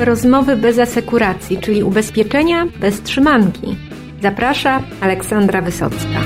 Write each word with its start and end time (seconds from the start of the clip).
Rozmowy 0.00 0.56
bez 0.56 0.78
asekuracji, 0.78 1.58
czyli 1.58 1.82
ubezpieczenia 1.82 2.66
bez 2.80 3.02
trzymanki. 3.02 3.76
Zaprasza 4.22 4.82
Aleksandra 5.00 5.62
Wysocka. 5.62 6.20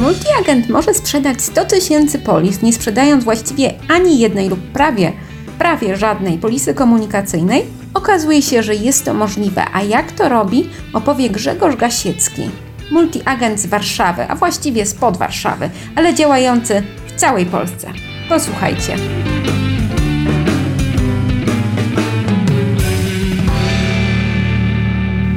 Multiagent 0.00 0.68
może 0.68 0.94
sprzedać 0.94 1.42
100 1.42 1.64
tysięcy 1.64 2.18
polis, 2.18 2.62
nie 2.62 2.72
sprzedając 2.72 3.24
właściwie 3.24 3.74
ani 3.88 4.18
jednej 4.18 4.48
lub 4.48 4.60
prawie, 4.60 5.12
prawie 5.58 5.96
żadnej 5.96 6.38
polisy 6.38 6.74
komunikacyjnej? 6.74 7.64
Okazuje 7.94 8.42
się, 8.42 8.62
że 8.62 8.74
jest 8.74 9.04
to 9.04 9.14
możliwe, 9.14 9.64
a 9.72 9.82
jak 9.82 10.12
to 10.12 10.28
robi, 10.28 10.68
opowie 10.92 11.30
Grzegorz 11.30 11.76
Gasiecki, 11.76 12.50
multiagent 12.90 13.60
z 13.60 13.66
Warszawy, 13.66 14.22
a 14.28 14.34
właściwie 14.34 14.86
spod 14.86 15.16
Warszawy, 15.16 15.70
ale 15.96 16.14
działający 16.14 16.82
w 17.14 17.16
całej 17.16 17.46
Polsce. 17.46 17.92
Posłuchajcie. 18.28 18.96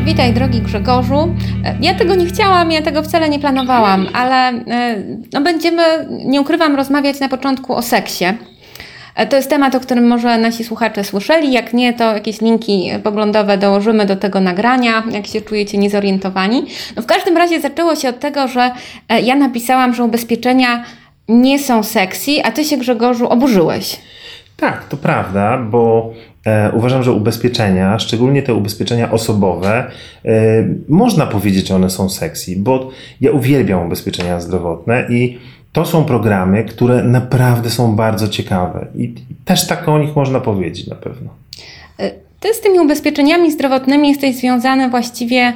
Witaj, 0.06 0.34
drogi 0.34 0.62
Grzegorzu. 0.62 1.36
Ja 1.82 1.94
tego 1.94 2.16
nie 2.16 2.26
chciałam, 2.26 2.72
ja 2.72 2.82
tego 2.82 3.04
wcale 3.04 3.30
nie 3.30 3.40
planowałam, 3.40 4.08
ale 4.14 4.50
e, 4.50 5.04
no, 5.34 5.42
będziemy, 5.42 5.84
nie 6.26 6.42
ukrywam, 6.42 6.76
rozmawiać 6.76 7.20
na 7.20 7.30
początku 7.30 7.76
o 7.76 7.82
seksie. 7.82 8.26
E, 9.16 9.28
to 9.28 9.36
jest 9.36 9.50
temat, 9.50 9.76
o 9.76 9.80
którym 9.80 10.08
może 10.08 10.38
nasi 10.38 10.64
słuchacze 10.64 11.04
słyszeli. 11.04 11.52
Jak 11.52 11.74
nie, 11.74 11.94
to 11.94 12.14
jakieś 12.14 12.42
linki 12.42 12.92
poglądowe 13.04 13.58
dołożymy 13.58 14.06
do 14.06 14.16
tego 14.16 14.42
nagrania, 14.42 15.04
jak 15.12 15.28
się 15.28 15.42
czujecie 15.42 15.78
niezorientowani. 15.78 16.66
No 16.96 17.02
w 17.02 17.06
każdym 17.06 17.38
razie 17.38 17.62
zaczęło 17.62 17.96
się 17.96 18.10
od 18.10 18.20
tego, 18.20 18.48
że 18.48 18.72
e, 19.10 19.22
ja 19.22 19.36
napisałam, 19.36 19.94
że 19.94 20.04
ubezpieczenia 20.04 20.84
nie 21.28 21.60
są 21.60 21.84
sexy, 21.84 22.32
a 22.44 22.52
ty 22.52 22.66
się 22.66 22.78
Grzegorzu 22.78 23.28
oburzyłeś. 23.30 24.00
Tak, 24.58 24.88
to 24.88 24.98
prawda, 24.98 25.58
bo 25.58 26.14
e, 26.46 26.72
uważam, 26.72 27.04
że 27.04 27.12
ubezpieczenia, 27.12 28.00
szczególnie 28.00 28.44
te 28.44 28.54
ubezpieczenia 28.54 29.12
osobowe, 29.12 29.92
e, 30.26 30.68
można 30.90 31.28
powiedzieć, 31.28 31.68
że 31.68 31.76
one 31.76 31.90
są 31.90 32.10
sexy, 32.10 32.56
bo 32.58 32.90
ja 33.22 33.32
uwielbiam 33.32 33.86
ubezpieczenia 33.86 34.40
zdrowotne 34.40 35.06
i 35.10 35.40
to 35.72 35.86
są 35.86 36.06
programy, 36.06 36.64
które 36.64 37.04
naprawdę 37.04 37.70
są 37.70 37.96
bardzo 37.96 38.28
ciekawe 38.28 38.88
i 38.96 39.16
też 39.46 39.68
tak 39.68 39.88
o 39.88 40.00
nich 40.00 40.16
można 40.16 40.40
powiedzieć 40.40 40.88
na 40.88 40.96
pewno. 40.96 41.30
E, 42.00 42.12
ty 42.40 42.54
z 42.54 42.62
tymi 42.62 42.80
ubezpieczeniami 42.80 43.52
zdrowotnymi 43.52 44.10
jesteś 44.10 44.36
związany 44.36 44.90
właściwie, 44.90 45.54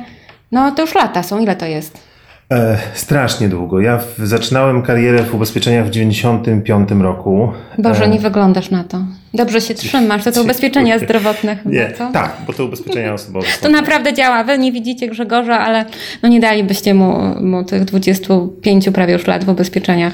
no 0.52 0.72
to 0.72 0.82
już 0.82 0.96
lata 0.96 1.24
są, 1.24 1.40
ile 1.40 1.56
to 1.56 1.66
jest? 1.66 2.11
E, 2.52 2.78
strasznie 2.94 3.50
długo. 3.50 3.80
Ja 3.80 3.98
w, 3.98 4.28
zaczynałem 4.28 4.82
karierę 4.82 5.24
w 5.24 5.36
ubezpieczeniach 5.36 5.88
w 5.88 5.90
95 5.90 6.90
roku. 6.92 7.52
Boże, 7.78 8.04
e, 8.06 8.10
nie 8.10 8.20
wyglądasz 8.20 8.72
na 8.72 8.84
to. 8.84 8.98
Dobrze 9.34 9.62
się 9.62 9.74
trzymasz, 9.74 10.24
to 10.24 10.32
te 10.32 10.42
ubezpieczenia 10.42 11.00
zdrowotne 11.00 11.56
chyba, 11.56 11.70
Nie, 11.70 11.94
co? 11.98 12.12
tak, 12.12 12.38
bo 12.48 12.54
to 12.54 12.66
ubezpieczenia 12.66 13.14
osobowe. 13.14 13.48
To 13.62 13.70
naprawdę 13.70 14.14
działa. 14.14 14.44
Wy 14.44 14.58
nie 14.58 14.72
widzicie 14.72 15.08
Grzegorza, 15.08 15.60
ale 15.60 15.86
no 16.24 16.30
nie 16.30 16.40
dalibyście 16.40 16.94
mu, 16.94 17.42
mu 17.42 17.64
tych 17.64 17.86
25 17.86 18.90
prawie 18.90 19.14
już 19.14 19.28
lat 19.28 19.44
w 19.44 19.50
ubezpieczeniach. 19.50 20.14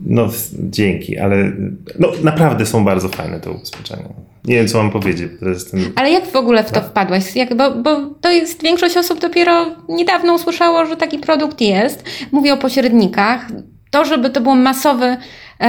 No 0.00 0.28
dzięki, 0.54 1.18
ale 1.18 1.52
no, 1.98 2.12
naprawdę 2.22 2.66
są 2.66 2.84
bardzo 2.84 3.08
fajne 3.08 3.40
te 3.40 3.50
ubezpieczenia. 3.50 4.08
Nie 4.44 4.54
wiem, 4.54 4.68
co 4.68 4.78
mam 4.78 4.90
powiedzieć. 4.90 5.32
Ten... 5.70 5.80
Ale 5.96 6.10
jak 6.10 6.26
w 6.26 6.36
ogóle 6.36 6.64
w 6.64 6.70
to 6.70 6.80
wpadłaś? 6.80 7.36
Jak, 7.36 7.56
bo, 7.56 7.70
bo 7.70 8.06
to 8.20 8.30
jest 8.30 8.62
większość 8.62 8.96
osób 8.96 9.20
dopiero 9.20 9.66
niedawno 9.88 10.34
usłyszało, 10.34 10.86
że 10.86 10.96
taki 10.96 11.18
produkt 11.18 11.60
jest. 11.60 12.04
Mówię 12.32 12.52
o 12.54 12.56
pośrednikach. 12.56 13.46
To, 13.90 14.04
żeby 14.04 14.30
to 14.30 14.40
był 14.40 14.54
masowy 14.54 15.16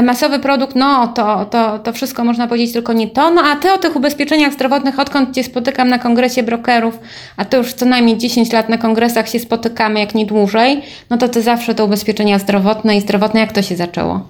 masowy 0.04 0.40
produkt, 0.40 0.76
no 0.76 1.08
to, 1.08 1.46
to, 1.46 1.80
to 1.80 1.94
wszystko 1.94 2.24
można 2.24 2.48
powiedzieć, 2.48 2.74
tylko 2.74 2.94
nie 2.94 3.08
to. 3.08 3.32
No 3.32 3.42
a 3.42 3.56
ty 3.56 3.74
o 3.74 3.78
tych 3.78 3.96
ubezpieczeniach 3.96 4.54
zdrowotnych, 4.54 5.00
odkąd 5.00 5.36
cię 5.36 5.44
spotykam 5.44 5.90
na 5.90 6.00
kongresie 6.00 6.44
brokerów, 6.44 7.00
a 7.38 7.46
to 7.46 7.58
już 7.58 7.74
co 7.74 7.86
najmniej 7.86 8.18
10 8.18 8.52
lat 8.54 8.70
na 8.70 8.78
kongresach 8.78 9.30
się 9.30 9.40
spotykamy, 9.40 10.00
jak 10.00 10.16
nie 10.16 10.26
dłużej, 10.26 10.82
no 11.10 11.18
to 11.18 11.30
ty 11.30 11.42
zawsze 11.42 11.76
te 11.76 11.84
ubezpieczenia 11.84 12.40
zdrowotne 12.40 12.98
i 12.98 13.02
zdrowotne, 13.02 13.40
jak 13.40 13.52
to 13.52 13.62
się 13.62 13.76
zaczęło? 13.76 14.22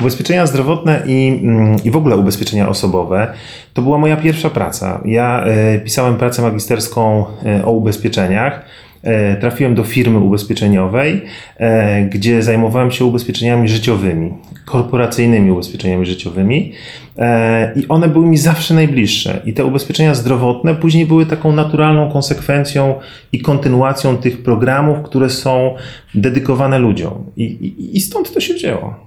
Ubezpieczenia 0.00 0.46
zdrowotne 0.46 1.02
i, 1.06 1.40
mm, 1.42 1.76
i 1.84 1.90
w 1.90 1.96
ogóle 1.96 2.16
ubezpieczenia 2.16 2.68
osobowe 2.68 3.32
to 3.74 3.82
była 3.82 3.98
moja 3.98 4.16
pierwsza 4.16 4.50
praca. 4.50 5.00
Ja 5.04 5.44
y, 5.76 5.80
pisałem 5.80 6.16
pracę 6.16 6.42
magisterską 6.42 7.24
y, 7.60 7.64
o 7.64 7.70
ubezpieczeniach. 7.70 8.64
E, 9.02 9.36
trafiłem 9.36 9.74
do 9.74 9.84
firmy 9.84 10.18
ubezpieczeniowej, 10.18 11.22
e, 11.56 12.02
gdzie 12.02 12.42
zajmowałem 12.42 12.90
się 12.90 13.04
ubezpieczeniami 13.04 13.68
życiowymi, 13.68 14.32
korporacyjnymi 14.64 15.50
ubezpieczeniami 15.50 16.06
życiowymi 16.06 16.72
e, 17.18 17.72
i 17.80 17.88
one 17.88 18.08
były 18.08 18.26
mi 18.26 18.38
zawsze 18.38 18.74
najbliższe. 18.74 19.42
I 19.44 19.52
te 19.52 19.64
ubezpieczenia 19.64 20.14
zdrowotne 20.14 20.74
później 20.74 21.06
były 21.06 21.26
taką 21.26 21.52
naturalną 21.52 22.10
konsekwencją 22.10 22.94
i 23.32 23.40
kontynuacją 23.40 24.16
tych 24.16 24.42
programów, 24.42 24.98
które 25.02 25.30
są 25.30 25.74
dedykowane 26.14 26.78
ludziom. 26.78 27.24
I, 27.36 27.44
i, 27.44 27.96
i 27.96 28.00
stąd 28.00 28.34
to 28.34 28.40
się 28.40 28.54
wzięło. 28.54 29.06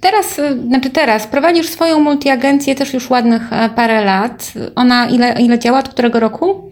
Teraz, 0.00 0.40
znaczy 0.68 0.90
teraz, 0.90 1.26
prowadzisz 1.26 1.68
swoją 1.68 2.00
multiagencję 2.00 2.74
też 2.74 2.94
już 2.94 3.10
ładnych 3.10 3.42
parę 3.76 4.04
lat. 4.04 4.52
Ona 4.74 5.06
ile, 5.06 5.32
ile 5.40 5.58
działa? 5.58 5.78
Od 5.78 5.88
którego 5.88 6.20
roku? 6.20 6.70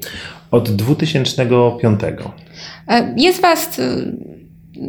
Od 0.50 0.70
2005. 0.70 2.00
E, 2.88 3.14
jest 3.16 3.42
Was, 3.42 3.80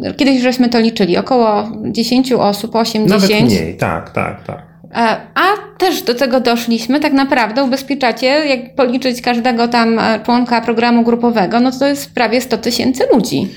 e, 0.03 0.13
kiedyś 0.13 0.41
żeśmy 0.41 0.69
to 0.69 0.79
liczyli, 0.79 1.17
około 1.17 1.71
10 1.91 2.31
osób, 2.31 2.71
8-10. 2.75 3.09
Nawet 3.09 3.29
mniej, 3.29 3.77
tak, 3.77 4.09
tak, 4.09 4.43
tak. 4.43 4.63
E, 4.95 5.17
a 5.35 5.77
też 5.77 6.01
do 6.01 6.15
tego 6.15 6.39
doszliśmy, 6.39 6.99
tak 6.99 7.13
naprawdę 7.13 7.63
ubezpieczacie, 7.63 8.27
jak 8.27 8.75
policzyć 8.75 9.21
każdego 9.21 9.67
tam 9.67 9.99
członka 10.25 10.61
programu 10.61 11.03
grupowego, 11.03 11.59
no 11.59 11.71
to 11.71 11.87
jest 11.87 12.13
prawie 12.13 12.41
100 12.41 12.57
tysięcy 12.57 13.03
ludzi. 13.13 13.47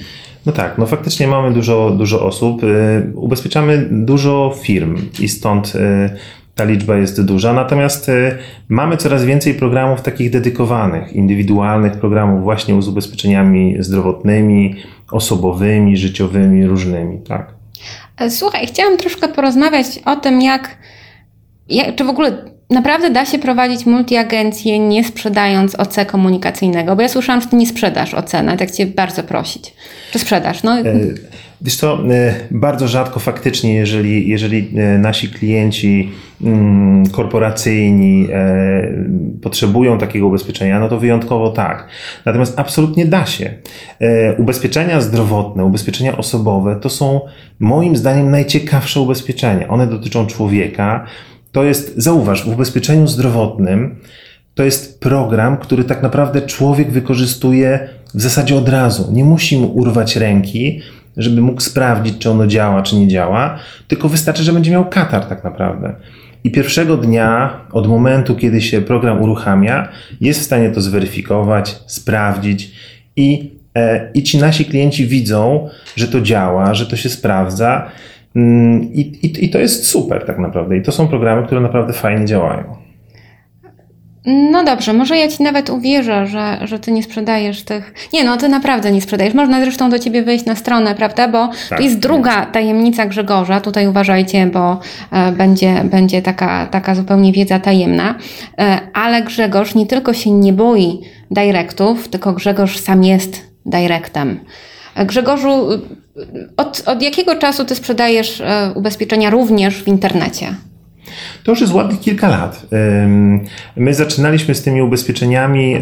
No 0.47 0.53
tak, 0.53 0.79
no 0.79 0.87
faktycznie 0.87 1.27
mamy 1.27 1.53
dużo, 1.53 1.91
dużo 1.91 2.27
osób. 2.27 2.63
Ubezpieczamy 3.15 3.89
dużo 3.91 4.55
firm 4.63 4.97
i 5.21 5.29
stąd 5.29 5.73
ta 6.55 6.65
liczba 6.65 6.97
jest 6.97 7.25
duża, 7.25 7.53
natomiast 7.53 8.09
y, 8.09 8.39
mamy 8.69 8.97
coraz 8.97 9.25
więcej 9.25 9.55
programów 9.55 10.03
takich 10.03 10.31
dedykowanych, 10.31 11.13
indywidualnych 11.13 11.93
programów 11.93 12.43
właśnie 12.43 12.83
z 12.83 12.89
ubezpieczeniami 12.89 13.77
zdrowotnymi, 13.79 14.75
osobowymi, 15.11 15.97
życiowymi, 15.97 16.67
różnymi, 16.67 17.19
tak. 17.29 17.55
E, 18.19 18.31
słuchaj, 18.31 18.67
chciałam 18.67 18.97
troszkę 18.97 19.29
porozmawiać 19.29 19.87
o 20.05 20.17
tym, 20.17 20.43
jak, 20.43 20.79
jak 21.69 21.95
czy 21.97 22.05
w 22.05 22.09
ogóle 22.09 22.52
naprawdę 22.73 23.11
da 23.11 23.27
się 23.27 23.39
prowadzić 23.39 23.87
multiagencję 23.87 24.79
nie 24.79 25.05
sprzedając 25.05 25.75
OC 25.75 25.97
komunikacyjnego, 26.07 26.97
bo 26.97 27.03
ja 27.03 27.09
słyszałam, 27.09 27.41
że 27.41 27.47
ty 27.47 27.57
nie 27.57 27.67
sprzedasz 27.67 28.15
OC, 28.15 28.33
nawet 28.33 28.61
jak 28.61 28.71
cię 28.71 28.87
bardzo 28.87 29.23
prosić. 29.23 29.75
Czy 30.13 30.19
sprzedasz? 30.19 30.63
No. 30.63 30.79
E, 30.79 30.85
wiesz 31.61 31.77
co, 31.77 31.99
e, 32.11 32.35
bardzo 32.51 32.89
rzadko 32.89 33.21
faktycznie, 33.21 33.75
jeżeli, 33.75 34.29
jeżeli 34.29 34.71
e, 34.77 34.99
nasi 34.99 35.29
klienci 35.29 36.11
mm, 36.43 37.07
korporacyjni 37.07 38.29
potrzebują 39.43 39.99
takiego 39.99 40.27
ubezpieczenia, 40.27 40.81
no 40.81 40.89
to 40.89 40.99
wyjątkowo 40.99 41.51
tak. 41.51 41.89
Natomiast 42.27 42.59
absolutnie 42.59 43.07
da 43.07 43.27
się. 43.27 43.55
Ubezpieczenia 44.39 45.01
zdrowotne, 45.01 45.65
ubezpieczenia 45.65 46.17
osobowe 46.17 46.77
to 46.77 46.91
są 46.91 47.21
moim 47.61 47.97
zdaniem 47.97 48.31
najciekawsze 48.31 49.01
ubezpieczenia. 49.01 49.69
One 49.69 49.87
dotyczą 49.87 50.27
człowieka, 50.27 51.07
to 51.53 51.65
jest, 51.65 51.95
zauważ, 51.97 52.45
w 52.45 52.49
ubezpieczeniu 52.49 53.07
zdrowotnym 53.07 53.97
to 54.55 54.63
jest 54.63 55.01
program, 55.01 55.57
który 55.57 55.85
tak 55.85 56.03
naprawdę 56.03 56.43
człowiek 56.43 56.91
wykorzystuje 56.91 57.89
w 58.15 58.21
zasadzie 58.21 58.57
od 58.57 58.69
razu. 58.69 59.13
Nie 59.13 59.25
musi 59.25 59.59
mu 59.59 59.67
urwać 59.67 60.17
ręki, 60.17 60.81
żeby 61.17 61.41
mógł 61.41 61.61
sprawdzić, 61.61 62.19
czy 62.19 62.31
ono 62.31 62.47
działa, 62.47 62.83
czy 62.83 62.97
nie 62.97 63.09
działa, 63.09 63.59
tylko 63.89 64.09
wystarczy, 64.09 64.43
że 64.43 64.53
będzie 64.53 64.71
miał 64.71 64.89
katar 64.89 65.25
tak 65.25 65.45
naprawdę. 65.45 65.95
I 66.45 66.51
pierwszego 66.51 66.97
dnia, 66.97 67.61
od 67.73 67.89
momentu, 67.89 68.37
kiedy 68.37 68.61
się 68.61 68.81
program 68.81 69.23
uruchamia, 69.23 69.89
jest 70.21 70.41
w 70.41 70.45
stanie 70.45 70.71
to 70.71 70.81
zweryfikować, 70.81 71.79
sprawdzić 71.87 72.73
i, 73.17 73.51
e, 73.75 74.11
i 74.15 74.23
ci 74.23 74.39
nasi 74.39 74.65
klienci 74.65 75.07
widzą, 75.07 75.69
że 75.97 76.09
to 76.09 76.21
działa, 76.21 76.75
że 76.75 76.87
to 76.87 76.97
się 76.97 77.09
sprawdza 77.09 77.91
I, 78.35 79.01
i, 79.01 79.45
I 79.45 79.51
to 79.51 79.59
jest 79.59 79.87
super 79.87 80.27
tak 80.27 80.39
naprawdę. 80.39 80.77
I 80.77 80.83
to 80.83 80.93
są 80.93 81.09
programy, 81.09 81.47
które 81.47 81.61
naprawdę 81.61 81.93
fajnie 81.93 82.27
działają. 82.27 82.83
No 84.27 84.65
dobrze, 84.65 84.93
może 84.93 85.17
ja 85.17 85.29
ci 85.29 85.43
nawet 85.43 85.71
uwierzę, 85.71 86.27
że, 86.27 86.59
że 86.65 86.79
ty 86.79 86.93
nie 86.93 87.03
sprzedajesz 87.03 87.63
tych. 87.63 87.95
Nie, 88.13 88.25
no 88.25 88.37
ty 88.37 88.49
naprawdę 88.49 88.93
nie 88.93 89.01
sprzedajesz. 89.01 89.35
Można 89.35 89.61
zresztą 89.61 89.91
do 89.91 89.99
ciebie 89.99 90.23
wejść 90.23 90.45
na 90.45 90.57
stronę, 90.57 90.95
prawda? 90.95 91.29
Bo 91.29 91.49
tak, 91.69 91.79
to 91.79 91.85
jest 91.85 91.99
druga 91.99 92.47
tajemnica 92.47 93.07
Grzegorza. 93.07 93.61
Tutaj 93.61 93.87
uważajcie, 93.87 94.47
bo 94.47 94.81
e, 95.13 95.33
będzie, 95.33 95.83
będzie 95.85 96.23
taka, 96.23 96.67
taka 96.67 96.95
zupełnie 96.95 97.33
wiedza 97.33 97.59
tajemna. 97.59 98.15
E, 98.59 98.81
ale 98.95 99.23
Grzegorz 99.23 99.75
nie 99.75 99.87
tylko 99.87 100.15
się 100.15 100.31
nie 100.31 100.53
boi 100.53 101.01
dyrektów, 101.31 102.09
tylko 102.09 102.33
Grzegorz 102.33 102.79
sam 102.79 103.05
jest 103.05 103.47
dyrektem. 103.67 104.41
Grzegorzu, 104.97 105.69
od, 106.57 106.83
od 106.87 107.03
jakiego 107.03 107.37
czasu 107.37 107.65
ty 107.65 107.75
sprzedajesz 107.75 108.43
ubezpieczenia 108.75 109.31
również 109.31 109.83
w 109.83 109.89
internecie? 109.89 110.47
To 111.45 111.53
już 111.53 111.61
jest 111.61 111.73
ładnych 111.73 112.01
kilka 112.01 112.29
lat. 112.29 112.67
My 113.77 113.95
zaczynaliśmy 113.95 114.55
z 114.55 114.63
tymi 114.63 114.83
ubezpieczeniami 114.83 115.81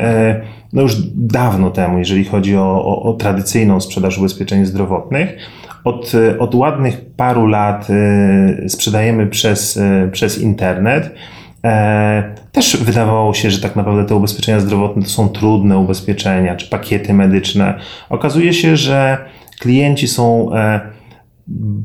no 0.72 0.82
już 0.82 0.96
dawno 1.14 1.70
temu, 1.70 1.98
jeżeli 1.98 2.24
chodzi 2.24 2.56
o, 2.56 2.84
o, 2.84 3.02
o 3.02 3.12
tradycyjną 3.12 3.80
sprzedaż 3.80 4.18
ubezpieczeń 4.18 4.66
zdrowotnych. 4.66 5.36
Od, 5.84 6.12
od 6.38 6.54
ładnych 6.54 7.00
paru 7.16 7.46
lat 7.46 7.88
sprzedajemy 8.68 9.26
przez, 9.26 9.80
przez 10.12 10.38
internet. 10.38 11.14
E, 11.64 12.34
też 12.52 12.76
wydawało 12.76 13.34
się, 13.34 13.50
że 13.50 13.60
tak 13.60 13.76
naprawdę 13.76 14.04
te 14.04 14.14
ubezpieczenia 14.14 14.60
zdrowotne 14.60 15.02
to 15.02 15.08
są 15.08 15.28
trudne 15.28 15.78
ubezpieczenia 15.78 16.56
czy 16.56 16.66
pakiety 16.66 17.14
medyczne. 17.14 17.74
Okazuje 18.08 18.52
się, 18.52 18.76
że 18.76 19.18
klienci 19.60 20.08
są 20.08 20.54
e, 20.54 20.80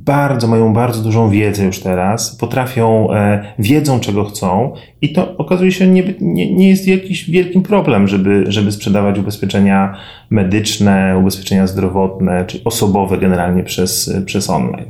bardzo, 0.06 0.48
mają 0.48 0.74
bardzo 0.74 1.02
dużą 1.02 1.30
wiedzę 1.30 1.64
już 1.64 1.80
teraz, 1.80 2.36
potrafią, 2.36 3.14
e, 3.14 3.54
wiedzą 3.60 4.00
czego 4.00 4.26
chcą 4.26 4.74
i 5.02 5.14
to 5.14 5.38
okazuje 5.38 5.72
się 5.72 5.88
nie, 5.88 6.04
nie, 6.22 6.54
nie 6.54 6.70
jest 6.70 6.88
jakiś 6.88 7.30
wielkim 7.30 7.64
problem, 7.64 8.08
żeby, 8.08 8.44
żeby 8.48 8.72
sprzedawać 8.72 9.20
ubezpieczenia 9.20 9.98
medyczne, 10.30 11.18
ubezpieczenia 11.20 11.68
zdrowotne 11.68 12.46
czy 12.48 12.64
osobowe 12.64 13.18
generalnie 13.18 13.64
przez, 13.64 14.14
przez 14.26 14.50
online. 14.50 14.86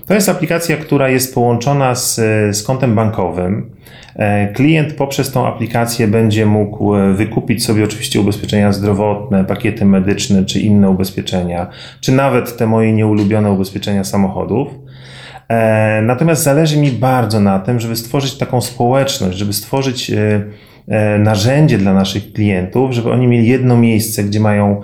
To 0.07 0.15
jest 0.15 0.29
aplikacja, 0.29 0.77
która 0.77 1.09
jest 1.09 1.35
połączona 1.35 1.95
z, 1.95 2.15
z 2.57 2.63
kontem 2.63 2.95
bankowym. 2.95 3.71
E, 4.17 4.53
klient 4.53 4.93
poprzez 4.93 5.33
tą 5.33 5.47
aplikację 5.47 6.09
będzie 6.09 6.47
mógł 6.47 6.97
e, 6.97 7.13
wykupić 7.13 7.65
sobie 7.65 7.85
oczywiście 7.85 8.21
ubezpieczenia 8.21 8.73
zdrowotne, 8.73 9.45
pakiety 9.45 9.85
medyczne 9.85 10.45
czy 10.45 10.61
inne 10.61 10.91
ubezpieczenia, 10.91 11.67
czy 12.01 12.13
nawet 12.13 12.57
te 12.57 12.67
moje 12.67 12.93
nieulubione 12.93 13.51
ubezpieczenia 13.51 14.05
samochodów. 14.05 14.69
E, 15.49 16.03
natomiast 16.03 16.43
zależy 16.43 16.77
mi 16.77 16.91
bardzo 16.91 17.41
na 17.41 17.59
tym, 17.59 17.81
żeby 17.81 17.97
stworzyć 17.97 18.35
taką 18.35 18.61
społeczność, 18.61 19.39
żeby 19.39 19.53
stworzyć 19.53 20.11
e, 20.11 20.43
e, 20.89 21.19
narzędzie 21.19 21.79
dla 21.79 21.95
naszych 21.95 22.33
klientów, 22.33 22.93
żeby 22.93 23.11
oni 23.11 23.27
mieli 23.27 23.49
jedno 23.49 23.77
miejsce, 23.77 24.25
gdzie 24.25 24.41
mają 24.41 24.81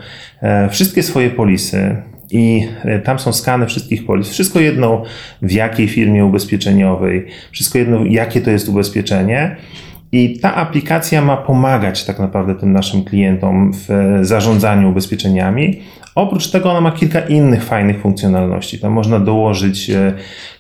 wszystkie 0.71 1.03
swoje 1.03 1.31
polisy, 1.31 1.97
i 2.31 2.69
tam 3.05 3.19
są 3.19 3.33
skany 3.33 3.67
wszystkich 3.67 4.07
polis. 4.07 4.29
Wszystko 4.29 4.61
jedno 4.61 5.03
w 5.43 5.53
jakiej 5.53 5.89
firmie 5.89 6.25
ubezpieczeniowej, 6.25 7.27
wszystko 7.53 7.79
jedno 7.79 8.05
jakie 8.05 8.41
to 8.41 8.51
jest 8.51 8.69
ubezpieczenie. 8.69 9.57
I 10.13 10.39
ta 10.39 10.55
aplikacja 10.55 11.23
ma 11.23 11.37
pomagać 11.37 12.05
tak 12.05 12.19
naprawdę 12.19 12.55
tym 12.55 12.73
naszym 12.73 13.05
klientom 13.05 13.73
w 13.73 14.19
zarządzaniu 14.23 14.91
ubezpieczeniami. 14.91 15.81
Oprócz 16.19 16.51
tego 16.51 16.71
ona 16.71 16.81
ma 16.81 16.93
kilka 16.93 17.21
innych 17.21 17.65
fajnych 17.65 18.01
funkcjonalności. 18.01 18.79
Tam 18.79 18.93
można 18.93 19.21
dołożyć 19.21 19.91
e, 19.91 20.13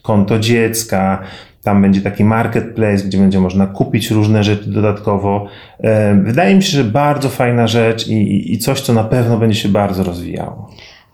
konto 0.02 0.38
dziecka, 0.38 1.22
tam 1.62 1.82
będzie 1.82 2.00
taki 2.00 2.24
marketplace, 2.24 3.04
gdzie 3.04 3.18
będzie 3.18 3.40
można 3.40 3.66
kupić 3.66 4.10
różne 4.10 4.44
rzeczy 4.44 4.70
dodatkowo. 4.70 5.46
E, 5.80 6.14
wydaje 6.14 6.54
mi 6.54 6.62
się, 6.62 6.70
że 6.70 6.84
bardzo 6.84 7.28
fajna 7.28 7.66
rzecz 7.66 8.08
i, 8.08 8.52
i 8.52 8.58
coś, 8.58 8.80
co 8.80 8.92
na 8.92 9.04
pewno 9.04 9.38
będzie 9.38 9.60
się 9.60 9.68
bardzo 9.68 10.04
rozwijało. 10.04 10.70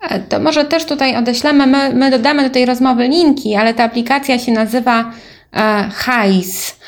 E, 0.09 0.19
to 0.19 0.39
może 0.39 0.65
też 0.65 0.85
tutaj 0.85 1.15
odeślemy, 1.15 1.67
my, 1.67 1.93
my 1.93 2.11
dodamy 2.11 2.43
do 2.43 2.49
tej 2.49 2.65
rozmowy 2.65 3.07
linki, 3.07 3.55
ale 3.55 3.73
ta 3.73 3.83
aplikacja 3.83 4.39
się 4.39 4.51
nazywa 4.51 5.11
e, 5.53 5.89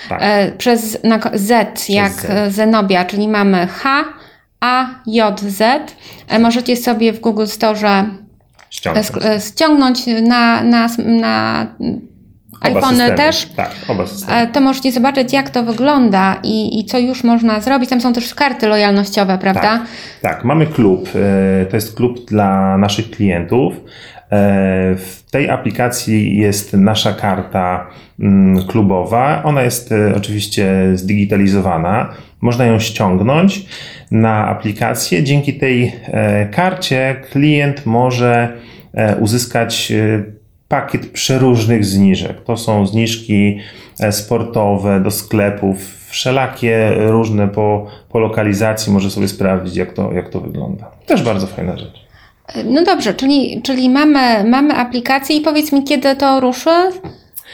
tak. 0.10 0.22
przez 0.58 1.04
na, 1.04 1.20
Z, 1.34 1.70
przez 1.74 1.90
jak 1.90 2.12
Z. 2.12 2.54
Zenobia, 2.54 3.06
czyli 3.06 3.28
mamy 3.28 3.68
H, 3.68 4.04
A, 4.60 4.88
J, 5.06 5.40
Z. 5.40 5.62
E, 6.28 6.40
możecie 6.40 6.78
sobie 6.78 7.14
w 7.14 7.20
Google 7.20 7.46
Store 7.46 8.06
ściągnąć, 8.70 9.08
e, 9.26 9.40
ściągnąć 9.40 10.00
na, 10.08 10.64
na, 10.64 10.90
na 10.98 11.66
iPhone 12.62 12.98
też. 13.16 13.46
Tak, 13.56 13.72
oba 13.88 14.08
systemy. 14.08 14.48
To 14.48 14.62
możecie 14.62 14.92
zobaczyć, 14.92 15.34
jak 15.34 15.50
to 15.50 15.64
wygląda 15.64 16.40
i, 16.44 16.80
i 16.80 16.86
co 16.86 17.00
już 17.00 17.24
można 17.24 17.60
zrobić. 17.60 17.90
Tam 17.90 18.02
są 18.02 18.14
też 18.14 18.36
karty 18.36 18.68
lojalnościowe, 18.68 19.38
prawda? 19.38 19.62
Tak, 19.62 19.82
tak. 20.22 20.44
mamy 20.44 20.68
klub. 20.68 21.10
To 21.70 21.78
jest 21.78 21.96
klub 21.96 22.26
dla 22.26 22.78
naszych 22.78 23.12
klientów. 23.12 23.74
E, 24.32 24.96
w 24.96 25.24
tej 25.32 25.50
aplikacji 25.50 26.38
jest 26.38 26.74
nasza 26.74 27.14
karta 27.14 27.88
mm, 28.20 28.68
klubowa. 28.68 29.44
Ona 29.44 29.62
jest 29.62 29.92
e, 29.92 30.14
oczywiście 30.16 30.92
zdigitalizowana. 30.94 32.14
Można 32.42 32.66
ją 32.66 32.80
ściągnąć 32.80 33.66
na 34.12 34.48
aplikację. 34.48 35.24
Dzięki 35.24 35.54
tej 35.54 35.96
e, 36.06 36.46
karcie 36.46 37.16
klient 37.32 37.86
może 37.86 38.54
uzyskać 39.20 39.94
pakiet 40.68 41.12
przeróżnych 41.12 41.86
zniżek. 41.86 42.44
To 42.44 42.58
są 42.58 42.88
zniżki 42.88 43.60
sportowe 44.12 45.00
do 45.00 45.12
sklepów, 45.12 46.08
wszelakie 46.10 46.92
różne 46.98 47.48
po, 47.48 47.88
po 48.10 48.20
lokalizacji. 48.20 48.94
Może 48.94 49.12
sobie 49.12 49.28
sprawdzić, 49.28 49.76
jak 49.76 49.94
to, 49.94 50.14
jak 50.14 50.30
to 50.30 50.42
wygląda. 50.42 50.92
Też 51.06 51.24
bardzo 51.24 51.48
fajna 51.48 51.78
rzecz. 51.78 52.07
No 52.66 52.84
dobrze, 52.84 53.14
czyli, 53.14 53.62
czyli 53.62 53.90
mamy, 53.90 54.44
mamy 54.44 54.74
aplikację 54.74 55.36
i 55.36 55.42
powiedz 55.42 55.72
mi, 55.72 55.84
kiedy 55.84 56.16
to 56.16 56.40
ruszy? 56.40 56.70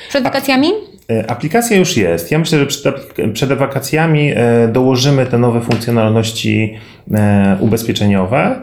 Przed 0.10 0.24
wakacjami? 0.24 0.68
E, 1.12 1.32
aplikacja 1.32 1.78
już 1.78 1.98
jest. 1.98 2.32
Ja 2.32 2.40
myślę, 2.40 2.60
że 2.60 2.66
przed, 2.66 2.96
przed 3.34 3.54
wakacjami 3.54 4.32
e, 4.36 4.68
dołożymy 4.68 5.26
te 5.26 5.38
nowe 5.38 5.62
funkcjonalności 5.62 6.78
e, 7.14 7.58
ubezpieczeniowe. 7.60 8.62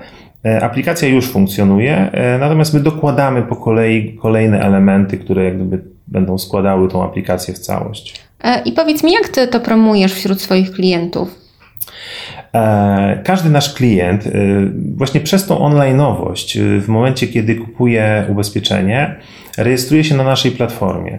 Aplikacja 0.63 1.09
już 1.09 1.29
funkcjonuje, 1.29 2.11
natomiast 2.41 2.75
my 2.75 2.81
dokładamy 2.81 3.43
po 3.43 3.57
kolei 3.57 4.19
kolejne 4.23 4.61
elementy, 4.61 5.19
które 5.19 5.45
jak 5.45 5.57
gdyby 5.57 5.85
będą 6.07 6.39
składały 6.39 6.89
tą 6.89 7.05
aplikację 7.05 7.55
w 7.55 7.59
całość. 7.59 8.21
I 8.65 8.73
powiedz 8.73 9.03
mi, 9.03 9.13
jak 9.13 9.29
ty 9.29 9.49
to 9.49 9.61
promujesz 9.61 10.15
wśród 10.15 10.41
swoich 10.41 10.73
klientów? 10.73 11.35
E, 12.55 13.21
każdy 13.25 13.51
nasz 13.51 13.75
klient, 13.75 14.27
e, 14.27 14.31
właśnie 14.97 15.21
przez 15.21 15.47
tą 15.47 15.59
onlineowość, 15.59 16.57
e, 16.57 16.81
w 16.81 16.89
momencie 16.89 17.27
kiedy 17.27 17.55
kupuje 17.55 18.25
ubezpieczenie, 18.29 19.17
rejestruje 19.59 20.05
się 20.05 20.17
na 20.17 20.25
naszej 20.25 20.51
platformie. 20.51 21.19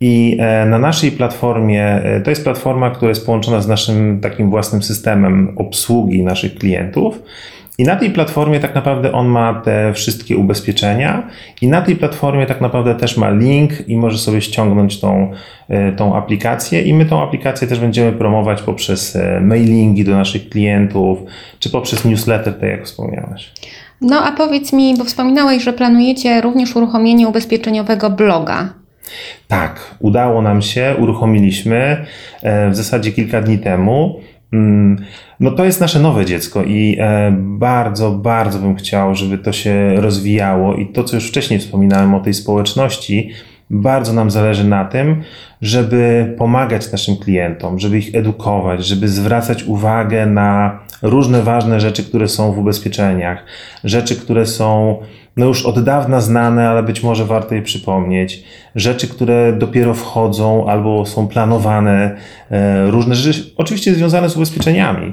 I 0.00 0.38
na 0.66 0.78
naszej 0.78 1.12
platformie, 1.12 2.02
to 2.24 2.30
jest 2.30 2.44
platforma, 2.44 2.90
która 2.90 3.08
jest 3.08 3.26
połączona 3.26 3.60
z 3.60 3.68
naszym 3.68 4.20
takim 4.20 4.50
własnym 4.50 4.82
systemem 4.82 5.54
obsługi 5.56 6.22
naszych 6.22 6.54
klientów. 6.54 7.22
I 7.78 7.84
na 7.84 7.96
tej 7.96 8.10
platformie 8.10 8.60
tak 8.60 8.74
naprawdę 8.74 9.12
on 9.12 9.26
ma 9.26 9.54
te 9.54 9.92
wszystkie 9.92 10.36
ubezpieczenia 10.36 11.28
i 11.60 11.68
na 11.68 11.82
tej 11.82 11.96
platformie 11.96 12.46
tak 12.46 12.60
naprawdę 12.60 12.94
też 12.94 13.16
ma 13.16 13.30
link 13.30 13.88
i 13.88 13.96
może 13.96 14.18
sobie 14.18 14.40
ściągnąć 14.40 15.00
tą, 15.00 15.32
e, 15.68 15.92
tą 15.92 16.16
aplikację 16.16 16.82
i 16.82 16.94
my 16.94 17.06
tą 17.06 17.22
aplikację 17.22 17.68
też 17.68 17.80
będziemy 17.80 18.12
promować 18.12 18.62
poprzez 18.62 19.16
e, 19.16 19.40
mailingi 19.40 20.04
do 20.04 20.12
naszych 20.12 20.48
klientów 20.48 21.18
czy 21.58 21.70
poprzez 21.70 22.04
newsletter, 22.04 22.54
tak 22.54 22.70
jak 22.70 22.84
wspomniałaś. 22.84 23.52
No 24.00 24.24
a 24.24 24.32
powiedz 24.32 24.72
mi, 24.72 24.94
bo 24.98 25.04
wspominałeś, 25.04 25.62
że 25.62 25.72
planujecie 25.72 26.40
również 26.40 26.76
uruchomienie 26.76 27.28
ubezpieczeniowego 27.28 28.10
bloga. 28.10 28.68
Tak, 29.48 29.96
udało 29.98 30.42
nam 30.42 30.62
się, 30.62 30.94
uruchomiliśmy 30.98 32.06
e, 32.42 32.70
w 32.70 32.76
zasadzie 32.76 33.12
kilka 33.12 33.40
dni 33.40 33.58
temu. 33.58 34.20
Mm, 34.52 34.96
no 35.40 35.50
to 35.50 35.64
jest 35.64 35.80
nasze 35.80 36.00
nowe 36.00 36.24
dziecko 36.24 36.64
i 36.64 36.96
e, 37.00 37.32
bardzo, 37.38 38.10
bardzo 38.10 38.58
bym 38.58 38.74
chciał, 38.74 39.14
żeby 39.14 39.38
to 39.38 39.52
się 39.52 39.94
rozwijało 39.96 40.74
i 40.74 40.86
to, 40.86 41.04
co 41.04 41.16
już 41.16 41.28
wcześniej 41.28 41.60
wspominałem 41.60 42.14
o 42.14 42.20
tej 42.20 42.34
społeczności, 42.34 43.30
bardzo 43.70 44.12
nam 44.12 44.30
zależy 44.30 44.64
na 44.64 44.84
tym, 44.84 45.22
żeby 45.62 46.34
pomagać 46.38 46.92
naszym 46.92 47.16
klientom, 47.16 47.78
żeby 47.78 47.98
ich 47.98 48.14
edukować, 48.14 48.86
żeby 48.86 49.08
zwracać 49.08 49.64
uwagę 49.64 50.26
na 50.26 50.80
różne 51.02 51.42
ważne 51.42 51.80
rzeczy, 51.80 52.04
które 52.04 52.28
są 52.28 52.52
w 52.52 52.58
ubezpieczeniach, 52.58 53.44
rzeczy, 53.84 54.16
które 54.16 54.46
są 54.46 54.98
no 55.36 55.46
już 55.46 55.66
od 55.66 55.84
dawna 55.84 56.20
znane, 56.20 56.68
ale 56.68 56.82
być 56.82 57.02
może 57.02 57.24
warto 57.24 57.54
je 57.54 57.62
przypomnieć, 57.62 58.44
rzeczy, 58.74 59.08
które 59.08 59.52
dopiero 59.52 59.94
wchodzą 59.94 60.68
albo 60.68 61.06
są 61.06 61.28
planowane, 61.28 62.16
e, 62.50 62.90
różne 62.90 63.14
rzeczy, 63.14 63.50
oczywiście 63.56 63.94
związane 63.94 64.28
z 64.28 64.36
ubezpieczeniami. 64.36 65.12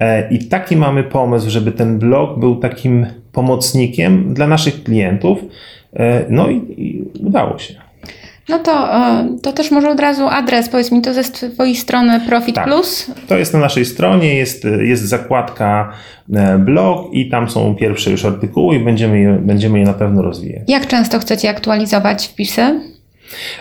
E, 0.00 0.30
I 0.30 0.38
taki 0.38 0.76
mamy 0.76 1.04
pomysł, 1.04 1.50
żeby 1.50 1.72
ten 1.72 1.98
blog 1.98 2.40
był 2.40 2.56
takim 2.56 3.06
pomocnikiem 3.32 4.34
dla 4.34 4.46
naszych 4.46 4.84
klientów. 4.84 5.38
E, 5.96 6.24
no 6.28 6.48
i, 6.50 6.56
i 6.56 7.04
udało 7.20 7.58
się. 7.58 7.87
No 8.48 8.58
to, 8.58 8.96
e, 8.96 9.28
to 9.42 9.52
też 9.52 9.70
może 9.70 9.90
od 9.90 10.00
razu 10.00 10.28
adres, 10.28 10.68
powiedz 10.68 10.92
mi, 10.92 11.02
to 11.02 11.14
ze 11.14 11.22
Twojej 11.24 11.76
strony 11.76 12.20
Profit 12.20 12.54
tak, 12.54 12.64
Plus? 12.64 13.10
To 13.28 13.38
jest 13.38 13.52
na 13.52 13.58
naszej 13.58 13.84
stronie, 13.84 14.34
jest, 14.34 14.64
jest 14.80 15.02
zakładka 15.02 15.92
e, 16.34 16.58
blog 16.58 17.12
i 17.12 17.30
tam 17.30 17.50
są 17.50 17.74
pierwsze 17.74 18.10
już 18.10 18.24
artykuły 18.24 18.76
i 18.76 18.78
będziemy 18.78 19.20
je, 19.20 19.32
będziemy 19.32 19.78
je 19.78 19.84
na 19.84 19.92
pewno 19.92 20.22
rozwijać. 20.22 20.62
Jak 20.68 20.86
często 20.86 21.18
chcecie 21.18 21.50
aktualizować 21.50 22.26
wpisy? 22.26 22.80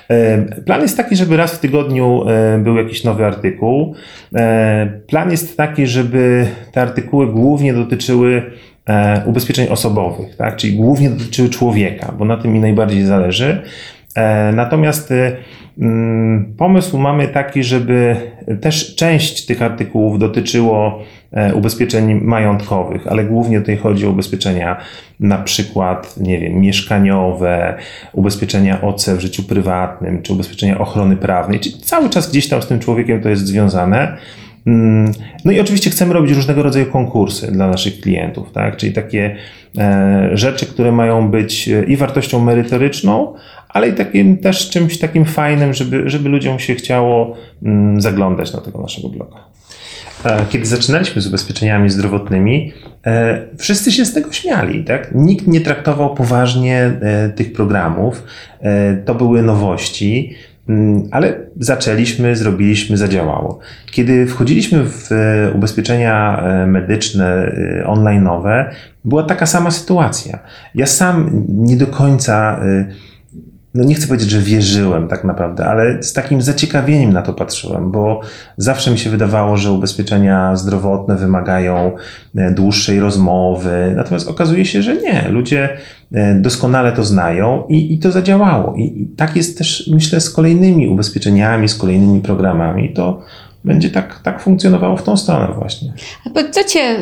E, 0.10 0.38
plan 0.66 0.82
jest 0.82 0.98
taki, 0.98 1.16
żeby 1.16 1.38
raz 1.38 1.54
w 1.54 1.60
tygodniu 1.60 2.26
był 2.60 2.78
jakiś 2.78 3.04
nowy 3.04 3.26
artykuł. 3.26 3.96
Plan 5.08 5.32
jest 5.32 5.58
taki, 5.58 5.88
żeby 5.88 6.48
te 6.72 6.82
artykuły 6.82 7.28
głównie 7.28 7.74
dotyczyły 7.74 8.52
ubezpieczeń 9.26 9.68
osobowych, 9.68 10.36
tak? 10.36 10.56
czyli 10.56 10.74
głównie 10.74 11.10
dotyczyły 11.10 11.50
człowieka, 11.50 12.14
bo 12.18 12.26
na 12.26 12.38
tym 12.38 12.54
mi 12.54 12.60
najbardziej 12.60 13.06
zależy. 13.06 13.62
E, 14.18 14.52
natomiast 14.52 15.12
y, 15.12 15.36
mm, 15.78 16.54
pomysł 16.58 16.98
mamy 16.98 17.28
taki, 17.28 17.64
żeby 17.64 18.16
też 18.62 18.96
część 18.96 19.46
tych 19.46 19.62
artykułów 19.62 20.20
dotyczyło 20.20 21.00
e, 21.32 21.56
ubezpieczeń 21.56 22.22
majątkowych, 22.24 23.08
ale 23.08 23.24
głównie 23.24 23.60
tutaj 23.60 23.78
chodzi 23.78 24.08
o 24.08 24.10
ubezpieczenia 24.10 24.78
na 25.20 25.38
przykład, 25.38 26.18
nie 26.18 26.40
wiem, 26.40 26.54
mieszkaniowe, 26.54 27.76
ubezpieczenia 28.14 28.82
OC 28.82 29.10
w 29.10 29.20
życiu 29.20 29.44
prywatnym, 29.44 30.22
czy 30.22 30.34
ubezpieczenia 30.34 30.80
ochrony 30.80 31.16
prawnej, 31.16 31.60
czyli 31.60 31.76
cały 31.76 32.10
czas 32.10 32.32
gdzieś 32.32 32.50
tam 32.50 32.62
z 32.62 32.68
tym 32.68 32.80
człowiekiem 32.80 33.22
to 33.22 33.30
jest 33.30 33.48
związane. 33.48 34.18
Mm, 34.68 35.12
no 35.46 35.52
i 35.52 35.60
oczywiście 35.60 35.90
chcemy 35.90 36.14
robić 36.14 36.32
różnego 36.32 36.64
rodzaju 36.64 36.86
konkursy 36.86 37.52
dla 37.52 37.68
naszych 37.68 38.02
klientów, 38.02 38.52
tak? 38.52 38.78
czyli 38.78 38.94
takie 38.94 39.36
e, 39.78 40.30
rzeczy, 40.34 40.66
które 40.66 40.92
mają 40.92 41.32
być 41.32 41.70
i 41.88 41.98
wartością 41.98 42.40
merytoryczną, 42.40 43.34
ale 43.70 43.90
i 43.90 43.94
takim 43.94 44.38
też 44.38 44.70
czymś 44.70 45.00
takim 45.00 45.26
fajnym, 45.26 45.74
żeby, 45.74 46.10
żeby 46.10 46.30
ludziom 46.30 46.60
się 46.60 46.76
chciało 46.76 47.38
mm, 47.64 48.02
zaglądać 48.02 48.54
na 48.54 48.62
tego 48.62 48.82
naszego 48.82 49.10
bloga. 49.10 49.38
E, 50.26 50.46
kiedy 50.50 50.66
zaczynaliśmy 50.66 51.22
z 51.22 51.28
ubezpieczeniami 51.28 51.90
zdrowotnymi, 51.90 52.74
e, 53.06 53.42
wszyscy 53.58 53.92
się 53.92 54.06
z 54.06 54.14
tego 54.14 54.32
śmiali. 54.32 54.84
Tak? 54.84 55.16
Nikt 55.16 55.48
nie 55.48 55.62
traktował 55.62 56.16
poważnie 56.16 56.78
e, 57.02 57.30
tych 57.30 57.54
programów. 57.54 58.24
To 59.06 59.16
były 59.16 59.42
nowości, 59.42 60.36
ale 61.12 61.40
zaczęliśmy, 61.60 62.36
zrobiliśmy, 62.36 62.98
zadziałało. 62.98 63.60
Kiedy 63.92 64.26
wchodziliśmy 64.26 64.84
w 64.84 65.10
ubezpieczenia 65.56 66.44
medyczne, 66.68 67.56
online'owe, 67.86 68.66
była 69.06 69.24
taka 69.24 69.46
sama 69.46 69.72
sytuacja. 69.72 70.40
Ja 70.76 70.86
sam 70.86 71.46
nie 71.50 71.78
do 71.78 71.88
końca 71.88 72.60
no 73.78 73.84
nie 73.84 73.96
chcę 73.96 74.08
powiedzieć, 74.08 74.30
że 74.30 74.40
wierzyłem 74.40 75.08
tak 75.08 75.24
naprawdę, 75.24 75.66
ale 75.66 76.04
z 76.04 76.14
takim 76.14 76.42
zaciekawieniem 76.42 77.14
na 77.14 77.22
to 77.22 77.34
patrzyłem, 77.34 77.92
bo 77.92 78.22
zawsze 78.58 78.92
mi 78.92 78.98
się 78.98 79.10
wydawało, 79.10 79.58
że 79.58 79.72
ubezpieczenia 79.72 80.56
zdrowotne 80.56 81.16
wymagają 81.16 81.92
e, 82.36 82.52
dłuższej 82.52 83.00
rozmowy, 83.00 83.94
natomiast 83.96 84.28
okazuje 84.28 84.66
się, 84.66 84.82
że 84.82 84.96
nie. 84.96 85.30
Ludzie 85.30 85.78
e, 86.14 86.36
doskonale 86.36 86.92
to 86.92 87.04
znają 87.04 87.64
i, 87.70 87.94
i 87.94 88.00
to 88.00 88.12
zadziałało. 88.12 88.76
I, 88.76 89.02
I 89.02 89.06
tak 89.06 89.36
jest 89.36 89.58
też, 89.58 89.90
myślę, 89.94 90.22
z 90.22 90.30
kolejnymi 90.30 90.88
ubezpieczeniami, 90.88 91.70
z 91.70 91.76
kolejnymi 91.76 92.22
programami. 92.22 92.94
To 92.94 93.22
będzie 93.64 93.90
tak, 93.90 94.20
tak 94.24 94.42
funkcjonowało 94.42 94.98
w 94.98 95.04
tą 95.04 95.18
stronę 95.18 95.54
właśnie. 95.56 95.94
A 96.36 96.52
co 96.52 96.64
cię 96.64 96.98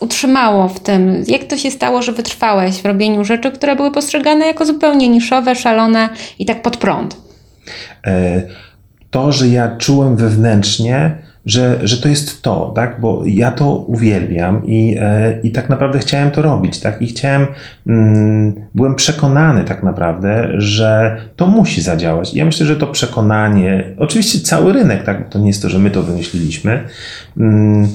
utrzymało 0.00 0.68
w 0.68 0.80
tym? 0.80 1.24
Jak 1.26 1.44
to 1.44 1.56
się 1.56 1.70
stało, 1.70 2.02
że 2.02 2.12
wytrwałeś 2.12 2.82
w 2.82 2.86
robieniu 2.86 3.24
rzeczy, 3.24 3.50
które 3.50 3.76
były 3.76 3.90
postrzegane 3.90 4.46
jako 4.46 4.66
zupełnie 4.66 5.08
niszowe, 5.08 5.54
szalone 5.54 6.08
i 6.38 6.46
tak 6.46 6.62
pod 6.62 6.76
prąd? 6.76 7.16
E, 8.06 8.42
to, 9.10 9.32
że 9.32 9.48
ja 9.48 9.76
czułem 9.76 10.16
wewnętrznie, 10.16 11.18
że, 11.46 11.78
że 11.82 11.96
to 11.96 12.08
jest 12.08 12.42
to, 12.42 12.72
tak? 12.74 13.00
Bo 13.00 13.22
ja 13.26 13.52
to 13.52 13.76
uwielbiam 13.76 14.66
i, 14.66 14.96
e, 15.00 15.40
i 15.42 15.50
tak 15.50 15.68
naprawdę 15.68 15.98
chciałem 15.98 16.30
to 16.30 16.42
robić, 16.42 16.80
tak? 16.80 17.02
I 17.02 17.06
chciałem, 17.06 17.46
mm, 17.86 18.54
byłem 18.74 18.94
przekonany 18.94 19.64
tak 19.64 19.82
naprawdę, 19.82 20.48
że 20.54 21.16
to 21.36 21.46
musi 21.46 21.82
zadziałać. 21.82 22.34
Ja 22.34 22.44
myślę, 22.44 22.66
że 22.66 22.76
to 22.76 22.86
przekonanie, 22.86 23.84
oczywiście 23.98 24.40
cały 24.40 24.72
rynek, 24.72 25.04
tak? 25.04 25.28
To 25.28 25.38
nie 25.38 25.46
jest 25.46 25.62
to, 25.62 25.68
że 25.68 25.78
my 25.78 25.90
to 25.90 26.02
wymyśliliśmy. 26.02 26.84
Mm, 27.36 27.88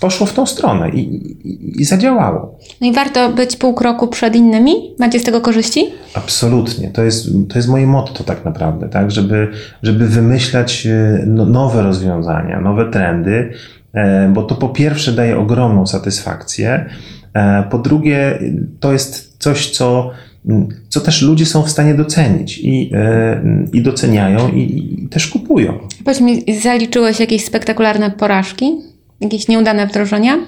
poszło 0.00 0.26
w 0.26 0.32
tą 0.32 0.46
stronę 0.46 0.90
i, 0.90 0.98
i, 0.98 1.80
i, 1.80 1.84
zadziałało. 1.84 2.58
No 2.80 2.86
i 2.86 2.92
warto 2.92 3.32
być 3.32 3.56
pół 3.56 3.74
kroku 3.74 4.08
przed 4.08 4.36
innymi? 4.36 4.94
Macie 4.98 5.20
z 5.20 5.24
tego 5.24 5.40
korzyści? 5.40 5.86
Absolutnie. 6.14 6.90
To 6.90 7.02
jest, 7.04 7.28
to 7.48 7.58
jest 7.58 7.68
moje 7.68 7.86
motto 7.86 8.24
tak 8.24 8.44
naprawdę, 8.44 8.88
tak? 8.88 9.10
Żeby, 9.10 9.48
żeby 9.82 10.08
wymyślać 10.08 10.86
e, 10.86 11.24
no, 11.26 11.46
nowe 11.46 11.82
rozwiązania, 11.82 12.60
nowe 12.60 12.90
trendy, 12.90 13.52
e, 13.92 14.28
bo 14.34 14.42
to 14.42 14.54
po 14.54 14.68
pierwsze 14.68 15.12
daje 15.12 15.38
ogromną 15.38 15.86
satysfakcję, 15.86 16.86
e, 17.34 17.62
po 17.70 17.78
drugie 17.78 18.38
to 18.80 18.92
jest 18.92 19.36
coś, 19.38 19.70
co 19.70 20.10
co 20.88 21.00
też 21.00 21.22
ludzie 21.22 21.46
są 21.46 21.62
w 21.62 21.70
stanie 21.70 21.94
docenić 21.94 22.58
i, 22.58 22.92
i 23.72 23.82
doceniają 23.82 24.48
i, 24.48 24.60
i 25.04 25.08
też 25.08 25.26
kupują. 25.26 25.78
Powiedz 26.04 26.20
mi, 26.20 26.44
zaliczyłeś 26.62 27.20
jakieś 27.20 27.44
spektakularne 27.44 28.10
porażki? 28.10 28.72
Jakieś 29.20 29.48
nieudane 29.48 29.86
wdrożenia? 29.86 30.38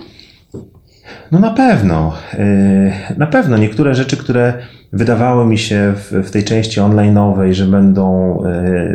No 1.33 1.39
na 1.39 1.51
pewno. 1.51 2.15
Y, 2.35 2.93
na 3.17 3.27
pewno 3.27 3.59
niektóre 3.59 3.95
rzeczy, 3.95 4.17
które 4.17 4.55
wydawały 4.93 5.47
mi 5.47 5.59
się 5.59 5.93
w, 5.97 6.13
w 6.29 6.31
tej 6.31 6.45
części 6.45 6.81
online'owej, 6.81 7.53
że 7.53 7.65
będą 7.67 8.39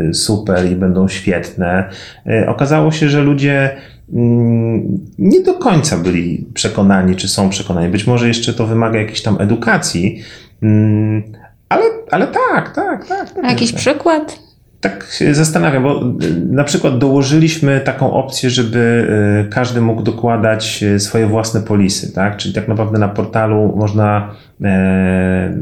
y, 0.09 0.13
super 0.13 0.71
i 0.71 0.75
będą 0.75 1.07
świetne, 1.07 1.89
y, 2.27 2.49
okazało 2.49 2.91
się, 2.91 3.09
że 3.09 3.21
ludzie 3.21 3.75
mm, 4.13 4.99
nie 5.19 5.41
do 5.41 5.53
końca 5.53 5.97
byli 5.97 6.45
przekonani, 6.53 7.15
czy 7.15 7.27
są 7.27 7.49
przekonani. 7.49 7.89
Być 7.89 8.07
może 8.07 8.27
jeszcze 8.27 8.53
to 8.53 8.67
wymaga 8.67 8.99
jakiejś 8.99 9.21
tam 9.21 9.41
edukacji, 9.41 10.21
mm, 10.61 11.23
ale, 11.69 11.83
ale 12.11 12.27
tak, 12.27 12.75
tak, 12.75 13.07
tak. 13.07 13.33
A 13.43 13.49
jakiś 13.49 13.73
przykład? 13.73 14.44
Tak 14.89 15.07
się 15.11 15.35
zastanawiam, 15.35 15.83
bo 15.83 16.01
y, 16.01 16.45
na 16.51 16.63
przykład 16.63 16.97
dołożyliśmy 16.97 17.79
taką 17.79 18.13
opcję, 18.13 18.49
żeby 18.49 19.07
y, 19.47 19.49
każdy 19.49 19.81
mógł 19.81 20.01
dokładać 20.01 20.83
y, 20.83 20.99
swoje 20.99 21.27
własne 21.27 21.61
polisy, 21.61 22.13
tak? 22.13 22.37
Czyli 22.37 22.53
tak 22.53 22.67
naprawdę 22.67 22.99
na 22.99 23.07
portalu 23.07 23.73
można 23.77 24.35
e, 24.63 25.57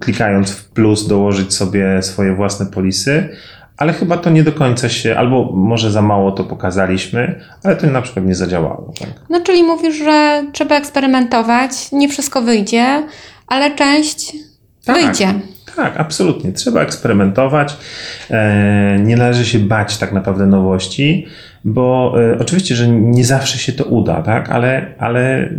klikając 0.00 0.50
w 0.50 0.68
plus 0.68 1.08
dołożyć 1.08 1.54
sobie 1.54 2.02
swoje 2.02 2.34
własne 2.34 2.66
polisy, 2.66 3.28
ale 3.76 3.92
chyba 3.92 4.16
to 4.16 4.30
nie 4.30 4.42
do 4.42 4.52
końca 4.52 4.88
się, 4.88 5.16
albo 5.16 5.52
może 5.52 5.90
za 5.90 6.02
mało 6.02 6.32
to 6.32 6.44
pokazaliśmy, 6.44 7.40
ale 7.64 7.76
to 7.76 7.86
na 7.86 8.02
przykład 8.02 8.26
nie 8.26 8.34
zadziałało. 8.34 8.92
Tak? 9.00 9.08
No 9.30 9.40
czyli 9.40 9.62
mówisz, 9.62 9.96
że 9.96 10.44
trzeba 10.52 10.76
eksperymentować, 10.76 11.92
nie 11.92 12.08
wszystko 12.08 12.42
wyjdzie, 12.42 13.02
ale 13.46 13.74
część 13.74 14.36
tak. 14.84 14.96
wyjdzie. 14.96 15.34
Tak, 15.76 15.96
absolutnie. 15.96 16.52
Trzeba 16.52 16.80
eksperymentować. 16.80 17.76
E, 18.30 18.98
nie 18.98 19.16
należy 19.16 19.46
się 19.46 19.58
bać 19.58 19.98
tak 19.98 20.12
naprawdę 20.12 20.46
nowości, 20.46 21.26
bo 21.64 22.14
e, 22.32 22.38
oczywiście, 22.38 22.74
że 22.76 22.88
nie 22.88 23.24
zawsze 23.24 23.58
się 23.58 23.72
to 23.72 23.84
uda, 23.84 24.22
tak? 24.22 24.50
ale, 24.50 24.94
ale 24.98 25.50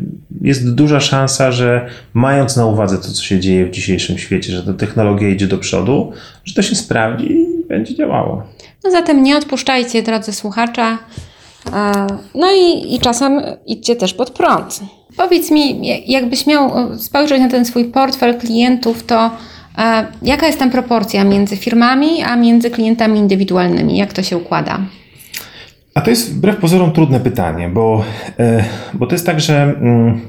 jest 0.41 0.75
duża 0.75 1.00
szansa, 1.00 1.51
że 1.51 1.88
mając 2.13 2.55
na 2.55 2.65
uwadze 2.65 2.98
to, 2.98 3.03
co 3.03 3.24
się 3.24 3.39
dzieje 3.39 3.65
w 3.65 3.72
dzisiejszym 3.72 4.17
świecie, 4.17 4.51
że 4.51 4.63
ta 4.63 4.74
technologia 4.74 5.29
idzie 5.29 5.48
do 5.48 5.58
przodu, 5.58 6.12
że 6.46 6.53
to 6.53 6.62
się 6.62 6.75
sprawdzi 6.75 7.32
i 7.32 7.46
będzie 7.70 7.96
działało. 7.96 8.44
No 8.84 8.91
zatem 8.91 9.24
nie 9.24 9.38
odpuszczajcie, 9.38 10.03
drodzy 10.03 10.34
słuchacze. 10.34 10.98
E, 11.74 12.08
no 12.36 12.48
i, 12.51 12.96
i 12.96 13.00
czasem 13.00 13.41
idźcie 13.65 13.96
też 13.96 14.13
pod 14.13 14.29
prąd. 14.29 14.79
Powiedz 15.18 15.52
mi, 15.52 15.82
jakbyś 16.12 16.48
miał 16.48 16.72
spojrzeć 16.98 17.40
na 17.40 17.50
ten 17.50 17.66
swój 17.66 17.86
portfel 17.86 18.40
klientów, 18.40 19.04
to 19.04 19.32
Jaka 20.22 20.48
jest 20.48 20.60
tam 20.60 20.72
proporcja 20.72 21.24
między 21.24 21.58
firmami, 21.58 22.24
a 22.24 22.36
między 22.36 22.70
klientami 22.70 23.20
indywidualnymi? 23.20 23.98
Jak 23.98 24.14
to 24.14 24.24
się 24.24 24.38
układa? 24.38 24.80
A 25.94 26.02
to 26.02 26.10
jest 26.10 26.34
wbrew 26.34 26.58
pozorom 26.58 26.92
trudne 26.92 27.20
pytanie, 27.20 27.70
bo, 27.70 28.06
e, 28.40 28.64
bo 28.94 29.08
to 29.08 29.16
jest 29.16 29.26
tak, 29.26 29.42
że 29.42 29.64
mm, 29.64 30.22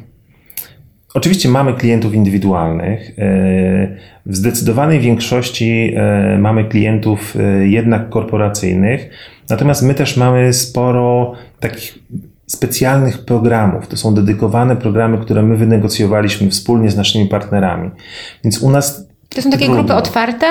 oczywiście 1.15 1.49
mamy 1.49 1.75
klientów 1.75 2.15
indywidualnych. 2.15 3.11
E, 3.19 3.97
w 4.27 4.37
zdecydowanej 4.37 5.01
większości 5.01 5.93
e, 5.97 6.39
mamy 6.39 6.65
klientów 6.65 7.37
jednak 7.63 8.09
korporacyjnych, 8.09 9.11
natomiast 9.51 9.83
my 9.83 9.95
też 9.95 10.17
mamy 10.17 10.53
sporo 10.53 11.33
takich 11.61 11.99
specjalnych 12.47 13.25
programów. 13.25 13.89
To 13.89 13.97
są 13.97 14.15
dedykowane 14.15 14.77
programy, 14.77 15.19
które 15.19 15.43
my 15.43 15.57
wynegocjowaliśmy 15.57 16.51
wspólnie 16.51 16.91
z 16.91 16.97
naszymi 16.97 17.27
partnerami. 17.27 17.91
Więc 18.45 18.63
u 18.63 18.71
nas 18.71 19.07
to 19.29 19.43
są 19.43 19.51
takie 19.51 19.65
trudno. 19.65 19.83
grupy 19.83 19.95
otwarte? 19.95 20.47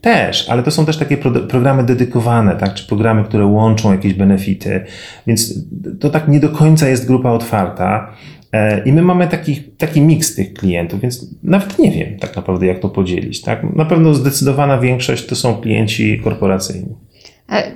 Też, 0.00 0.48
ale 0.48 0.62
to 0.62 0.70
są 0.70 0.86
też 0.86 0.96
takie 0.96 1.16
pro 1.16 1.30
programy 1.30 1.84
dedykowane, 1.84 2.56
tak? 2.56 2.74
czy 2.74 2.86
programy, 2.86 3.24
które 3.24 3.46
łączą 3.46 3.92
jakieś 3.92 4.14
benefity. 4.14 4.84
Więc 5.26 5.54
to 6.00 6.10
tak 6.10 6.28
nie 6.28 6.40
do 6.40 6.48
końca 6.48 6.88
jest 6.88 7.06
grupa 7.06 7.30
otwarta. 7.30 8.14
E, 8.52 8.84
I 8.84 8.92
my 8.92 9.02
mamy 9.02 9.28
taki, 9.28 9.56
taki 9.56 10.00
miks 10.00 10.34
tych 10.34 10.52
klientów, 10.52 11.00
więc 11.00 11.26
nawet 11.42 11.78
nie 11.78 11.90
wiem 11.90 12.18
tak 12.18 12.36
naprawdę, 12.36 12.66
jak 12.66 12.80
to 12.80 12.88
podzielić. 12.88 13.40
Tak? 13.40 13.76
Na 13.76 13.84
pewno 13.84 14.14
zdecydowana 14.14 14.78
większość 14.78 15.26
to 15.26 15.36
są 15.36 15.56
klienci 15.56 16.20
korporacyjni. 16.24 16.94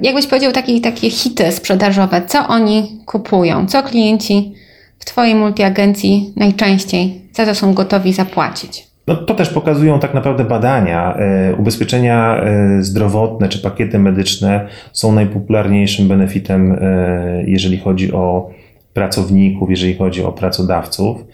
Jakbyś 0.03 0.27
powiedział 0.27 0.53
takie, 0.53 0.81
takie 0.81 1.11
hity 1.11 1.53
sprzedażowe, 1.53 2.23
co 2.27 2.47
oni 2.49 3.03
kupują, 3.07 3.67
co 3.67 3.83
klienci 3.83 4.53
w 4.99 5.05
Twojej 5.05 5.35
multiagencji 5.35 6.33
najczęściej, 6.37 7.21
za 7.33 7.47
to 7.47 7.55
są 7.55 7.75
gotowi 7.75 8.13
zapłacić? 8.13 8.87
No, 9.07 9.17
to 9.17 9.35
też 9.35 9.49
pokazują 9.49 10.01
tak 10.01 10.15
naprawdę 10.15 10.45
badania. 10.45 11.17
E, 11.17 11.55
ubezpieczenia 11.55 12.41
e, 12.41 12.83
zdrowotne 12.83 13.49
czy 13.49 13.59
pakiety 13.59 13.99
medyczne 13.99 14.67
są 14.93 15.13
najpopularniejszym 15.13 16.09
benefitem, 16.09 16.73
e, 16.73 17.45
jeżeli 17.47 17.79
chodzi 17.79 18.13
o 18.13 18.51
pracowników, 18.95 19.71
jeżeli 19.71 19.95
chodzi 19.95 20.25
o 20.25 20.33
pracodawców. 20.33 21.25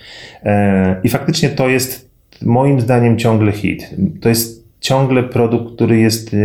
I 1.04 1.08
faktycznie 1.08 1.49
to 1.49 1.68
jest 1.68 2.11
moim 2.42 2.80
zdaniem 2.80 3.18
ciągle 3.18 3.52
hit. 3.52 3.90
To 4.20 4.28
jest 4.28 4.64
ciągle 4.80 5.22
produkt, 5.22 5.75
który 5.75 5.99
jest 5.99 6.37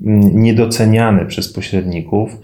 niedoceniany 0.00 1.26
przez 1.26 1.52
pośredników. 1.52 2.40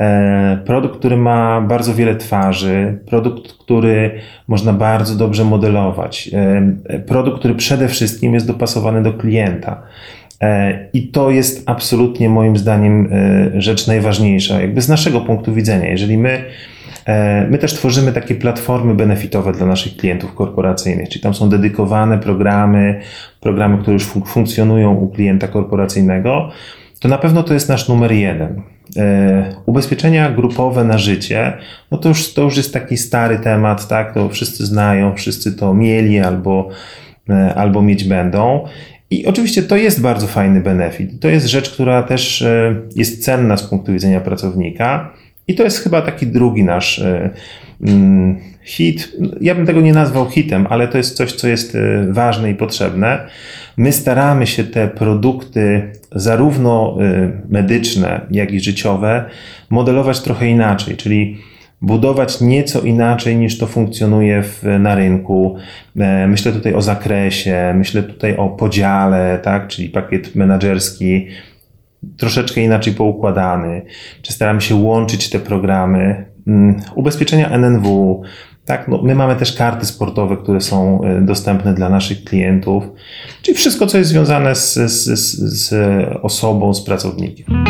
E, 0.00 0.58
produkt, 0.66 0.98
który 0.98 1.16
ma 1.16 1.60
bardzo 1.60 1.94
wiele 1.94 2.16
twarzy, 2.16 2.98
produkt, 3.06 3.52
który 3.52 4.10
można 4.48 4.72
bardzo 4.72 5.14
dobrze 5.14 5.44
modelować, 5.44 6.30
e, 6.32 6.98
produkt, 6.98 7.38
który 7.38 7.54
przede 7.54 7.88
wszystkim 7.88 8.34
jest 8.34 8.46
dopasowany 8.46 9.02
do 9.02 9.12
klienta. 9.12 9.82
E, 10.40 10.78
I 10.92 11.08
to 11.08 11.30
jest 11.30 11.62
absolutnie 11.66 12.28
moim 12.28 12.56
zdaniem 12.56 13.08
rzecz 13.56 13.86
najważniejsza, 13.86 14.60
jakby 14.60 14.80
z 14.80 14.88
naszego 14.88 15.20
punktu 15.20 15.54
widzenia. 15.54 15.88
Jeżeli 15.88 16.18
my 16.18 16.44
My 17.50 17.58
też 17.58 17.74
tworzymy 17.74 18.12
takie 18.12 18.34
platformy 18.34 18.94
benefitowe 18.94 19.52
dla 19.52 19.66
naszych 19.66 19.96
klientów 19.96 20.34
korporacyjnych, 20.34 21.08
czyli 21.08 21.22
tam 21.22 21.34
są 21.34 21.48
dedykowane 21.48 22.18
programy, 22.18 23.00
programy, 23.40 23.78
które 23.78 23.94
już 23.94 24.06
fun 24.06 24.22
funkcjonują 24.22 24.94
u 24.94 25.08
klienta 25.08 25.48
korporacyjnego, 25.48 26.50
to 27.00 27.08
na 27.08 27.18
pewno 27.18 27.42
to 27.42 27.54
jest 27.54 27.68
nasz 27.68 27.88
numer 27.88 28.12
jeden. 28.12 28.62
E, 28.96 29.54
ubezpieczenia 29.66 30.30
grupowe 30.30 30.84
na 30.84 30.98
życie, 30.98 31.52
no 31.90 31.98
to 31.98 32.08
już, 32.08 32.34
to 32.34 32.42
już 32.42 32.56
jest 32.56 32.72
taki 32.72 32.96
stary 32.96 33.38
temat, 33.38 33.88
tak? 33.88 34.14
To 34.14 34.28
wszyscy 34.28 34.66
znają, 34.66 35.14
wszyscy 35.14 35.52
to 35.52 35.74
mieli 35.74 36.18
albo, 36.18 36.68
e, 37.30 37.54
albo 37.54 37.82
mieć 37.82 38.04
będą. 38.04 38.64
I 39.10 39.26
oczywiście 39.26 39.62
to 39.62 39.76
jest 39.76 40.00
bardzo 40.00 40.26
fajny 40.26 40.60
benefit. 40.60 41.20
To 41.20 41.28
jest 41.28 41.46
rzecz, 41.46 41.70
która 41.70 42.02
też 42.02 42.42
e, 42.42 42.74
jest 42.96 43.24
cenna 43.24 43.56
z 43.56 43.62
punktu 43.62 43.92
widzenia 43.92 44.20
pracownika. 44.20 45.12
I 45.48 45.54
to 45.54 45.62
jest 45.62 45.78
chyba 45.78 46.02
taki 46.02 46.26
drugi 46.26 46.64
nasz 46.64 47.02
mm, 47.82 48.38
hit. 48.62 49.12
Ja 49.40 49.54
bym 49.54 49.66
tego 49.66 49.80
nie 49.80 49.92
nazwał 49.92 50.30
hitem, 50.30 50.66
ale 50.70 50.88
to 50.88 50.98
jest 50.98 51.16
coś, 51.16 51.32
co 51.32 51.48
jest 51.48 51.76
ważne 52.08 52.50
i 52.50 52.54
potrzebne. 52.54 53.26
My 53.76 53.92
staramy 53.92 54.46
się 54.46 54.64
te 54.64 54.88
produkty, 54.88 55.92
zarówno 56.12 56.96
y, 57.00 57.32
medyczne, 57.48 58.20
jak 58.30 58.52
i 58.52 58.60
życiowe, 58.60 59.24
modelować 59.70 60.20
trochę 60.20 60.48
inaczej, 60.48 60.96
czyli 60.96 61.38
budować 61.82 62.40
nieco 62.40 62.80
inaczej 62.80 63.36
niż 63.36 63.58
to 63.58 63.66
funkcjonuje 63.66 64.42
w, 64.42 64.62
na 64.78 64.94
rynku. 64.94 65.56
E, 65.96 66.26
myślę 66.26 66.52
tutaj 66.52 66.74
o 66.74 66.82
zakresie, 66.82 67.74
myślę 67.76 68.02
tutaj 68.02 68.36
o 68.36 68.48
podziale, 68.48 69.38
tak, 69.42 69.68
czyli 69.68 69.88
pakiet 69.88 70.34
menedżerski 70.34 71.26
troszeczkę 72.16 72.60
inaczej 72.60 72.94
poukładany, 72.94 73.82
czy 74.22 74.32
staramy 74.32 74.60
się 74.60 74.74
łączyć 74.74 75.30
te 75.30 75.38
programy. 75.38 76.24
Mm, 76.46 76.80
ubezpieczenia 76.94 77.50
NNW, 77.50 78.20
tak, 78.68 78.88
no 78.88 79.00
my 79.02 79.14
mamy 79.14 79.36
też 79.36 79.52
karty 79.52 79.86
sportowe, 79.86 80.36
które 80.36 80.60
są 80.60 81.00
e, 81.04 81.20
dostępne 81.20 81.74
dla 81.74 81.88
naszych 81.88 82.24
klientów, 82.24 82.84
czyli 83.42 83.56
wszystko, 83.56 83.86
co 83.86 83.98
jest 83.98 84.10
związane 84.10 84.54
z, 84.54 84.74
z, 84.74 85.18
z 85.38 85.74
osobą, 86.22 86.74
z 86.74 86.82
pracownikiem. 86.82 87.64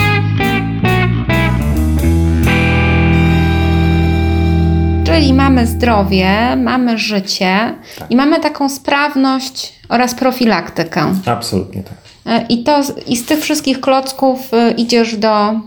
Czyli 5.04 5.34
mamy 5.34 5.66
zdrowie, 5.66 6.56
mamy 6.56 6.98
życie 6.98 7.74
tak. 7.98 8.10
i 8.10 8.16
mamy 8.16 8.40
taką 8.40 8.68
sprawność 8.68 9.72
oraz 9.88 10.14
profilaktykę. 10.14 11.02
Absolutnie 11.26 11.82
tak. 11.82 11.98
E, 12.26 12.46
I, 12.48 12.62
to, 12.62 12.80
I 13.06 13.16
z 13.16 13.26
tych 13.26 13.40
wszystkich 13.40 13.80
klocków 13.80 14.54
e, 14.54 14.70
idziesz 14.70 15.16
do 15.16 15.60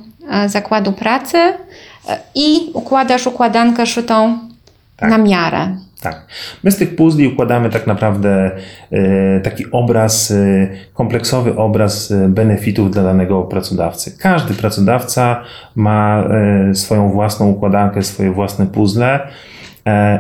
zakładu 0.48 0.92
pracy 0.92 1.38
i 2.36 2.72
układasz 2.74 3.28
układankę 3.28 3.86
szytą 3.86 4.51
tak. 5.02 5.10
na 5.10 5.18
miarę. 5.18 5.76
Tak. 6.02 6.26
My 6.64 6.72
z 6.72 6.78
tych 6.78 6.96
puzli 6.96 7.28
układamy 7.28 7.70
tak 7.70 7.88
naprawdę 7.88 8.52
e, 8.92 9.40
taki 9.40 9.72
obraz, 9.72 10.32
e, 10.32 10.68
kompleksowy 10.94 11.56
obraz 11.56 12.12
e, 12.12 12.30
benefitów 12.30 12.92
dla 12.92 13.04
danego 13.04 13.44
pracodawcy. 13.44 14.18
Każdy 14.18 14.54
pracodawca 14.54 15.44
ma 15.76 16.24
swoją 16.74 17.12
własną 17.12 17.48
układankę, 17.48 18.04
swoje 18.04 18.32
własne 18.32 18.68
puzzle. 18.68 19.20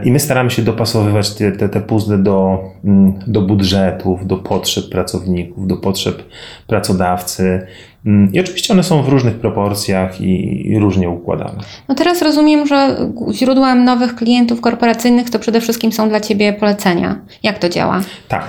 I 0.03 0.11
my 0.11 0.19
staramy 0.19 0.51
się 0.51 0.61
dopasowywać 0.61 1.33
te, 1.33 1.51
te, 1.51 1.69
te 1.69 1.81
puzzle 1.81 2.17
do, 2.17 2.63
mm, 2.85 3.13
do 3.27 3.41
budżetów, 3.41 4.27
do 4.27 4.37
potrzeb 4.37 4.89
pracowników, 4.89 5.67
do 5.67 5.77
potrzeb 5.77 6.23
pracodawcy. 6.67 7.67
Mm, 8.05 8.33
I 8.33 8.39
oczywiście 8.39 8.73
one 8.73 8.83
są 8.83 9.03
w 9.03 9.09
różnych 9.09 9.35
proporcjach 9.35 10.21
i, 10.21 10.79
różnie 10.79 11.09
układane. 11.09 11.59
No 11.89 11.95
teraz 11.95 12.21
rozumiem, 12.21 12.67
że 12.67 12.97
źródłem 13.31 13.83
nowych 13.83 14.15
klientów 14.15 14.61
korporacyjnych 14.61 15.29
to 15.29 15.39
przede 15.39 15.61
wszystkim 15.61 15.91
są 15.91 16.09
dla 16.09 16.19
Ciebie 16.19 16.53
polecenia. 16.53 17.21
Jak 17.43 17.59
to 17.59 17.69
działa? 17.69 18.01
Tak, 18.27 18.43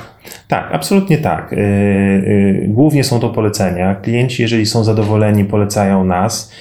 tak, 0.49 0.69
absolutnie 0.73 1.19
tak. 1.19 1.53
Y, 1.53 1.57
y, 1.57 2.67
głównie 2.69 3.05
są 3.05 3.21
to 3.21 3.29
polecenia. 3.29 3.95
Klienci, 3.95 4.43
jeżeli 4.43 4.67
są 4.67 4.85
zadowoleni, 4.85 5.45
polecają 5.45 6.05
nas. 6.05 6.53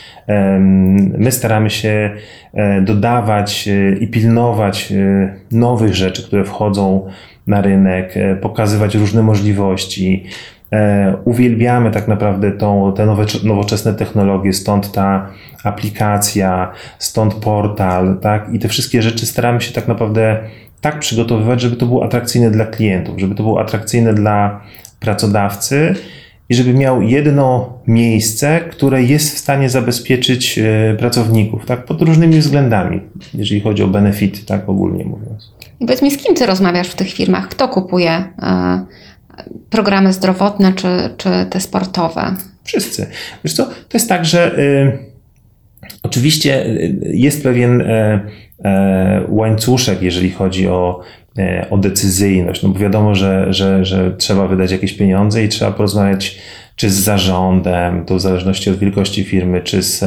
My 1.18 1.32
staramy 1.32 1.70
się 1.70 2.12
e, 2.54 2.82
dodawać 2.82 3.68
e, 3.68 3.98
i 3.98 4.08
pilnować 4.08 4.92
e, 4.92 5.34
nowych 5.52 5.96
rzeczy, 5.96 6.24
które 6.24 6.44
wchodzą 6.44 7.08
na 7.48 7.62
rynek, 7.62 8.14
pokazywać 8.42 8.96
różne 8.96 9.24
możliwości. 9.24 10.24
Uwielbiamy 11.26 11.92
tak 11.92 12.08
naprawdę 12.08 12.52
tą, 12.52 12.94
te 12.96 13.06
nowoczesne 13.44 13.94
technologie, 13.94 14.54
stąd 14.54 14.92
ta 14.92 15.28
aplikacja, 15.64 16.72
stąd 17.00 17.34
portal, 17.34 18.18
tak? 18.22 18.54
I 18.54 18.60
te 18.60 18.68
wszystkie 18.68 19.02
rzeczy 19.02 19.26
staramy 19.26 19.62
się 19.62 19.74
tak 19.74 19.88
naprawdę 19.88 20.40
tak 20.82 21.00
przygotowywać, 21.00 21.62
żeby 21.62 21.76
to 21.76 21.86
było 21.86 22.04
atrakcyjne 22.04 22.52
dla 22.52 22.66
klientów, 22.66 23.20
żeby 23.20 23.36
to 23.36 23.44
było 23.44 23.62
atrakcyjne 23.62 24.14
dla 24.14 24.62
pracodawcy 25.00 25.96
i 26.50 26.56
żeby 26.56 26.74
miał 26.74 27.02
jedno 27.02 27.74
miejsce, 27.88 28.60
które 28.60 29.04
jest 29.04 29.36
w 29.36 29.38
stanie 29.38 29.70
zabezpieczyć 29.70 30.60
e, 30.60 30.96
pracowników, 31.00 31.66
tak, 31.66 31.86
pod 31.86 32.02
różnymi 32.02 32.40
względami, 32.40 33.02
jeżeli 33.34 33.62
chodzi 33.62 33.84
o 33.84 33.88
benefity, 33.88 34.46
tak 34.46 34.70
ogólnie 34.70 35.06
mówiąc. 35.06 35.52
I 35.80 35.86
powiedz 35.86 36.02
mi, 36.02 36.12
z 36.12 36.18
kim 36.18 36.36
ty 36.36 36.46
rozmawiasz 36.46 36.90
w 36.90 36.96
tych 36.96 37.12
firmach? 37.14 37.48
Kto 37.48 37.68
kupuje 37.68 38.12
e, 38.12 38.86
programy 39.70 40.14
zdrowotne 40.14 40.74
czy, 40.74 40.88
czy 41.18 41.30
te 41.50 41.60
sportowe? 41.60 42.36
Wszyscy. 42.64 43.08
Wiesz 43.44 43.54
co, 43.54 43.66
to 43.66 43.94
jest 43.94 44.10
tak, 44.10 44.26
że 44.26 44.60
y, 44.60 44.98
oczywiście 46.04 46.66
jest 47.04 47.44
pewien 47.44 47.82
y, 47.82 47.86
y, 47.86 48.68
łańcuszek, 49.28 50.02
jeżeli 50.02 50.32
chodzi 50.32 50.68
o 50.68 51.02
E, 51.38 51.68
o 51.70 51.78
decyzyjność, 51.78 52.64
no 52.64 52.70
bo 52.70 52.80
wiadomo, 52.80 53.16
że, 53.16 53.54
że, 53.54 53.86
że 53.86 54.12
trzeba 54.12 54.48
wydać 54.48 54.72
jakieś 54.72 54.94
pieniądze 54.94 55.44
i 55.44 55.50
trzeba 55.50 55.72
porozmawiać 55.72 56.42
czy 56.76 56.90
z 56.90 56.94
zarządem, 56.94 58.06
to 58.06 58.16
w 58.16 58.22
zależności 58.22 58.70
od 58.70 58.78
wielkości 58.78 59.24
firmy, 59.24 59.62
czy 59.62 59.82
z 59.82 60.06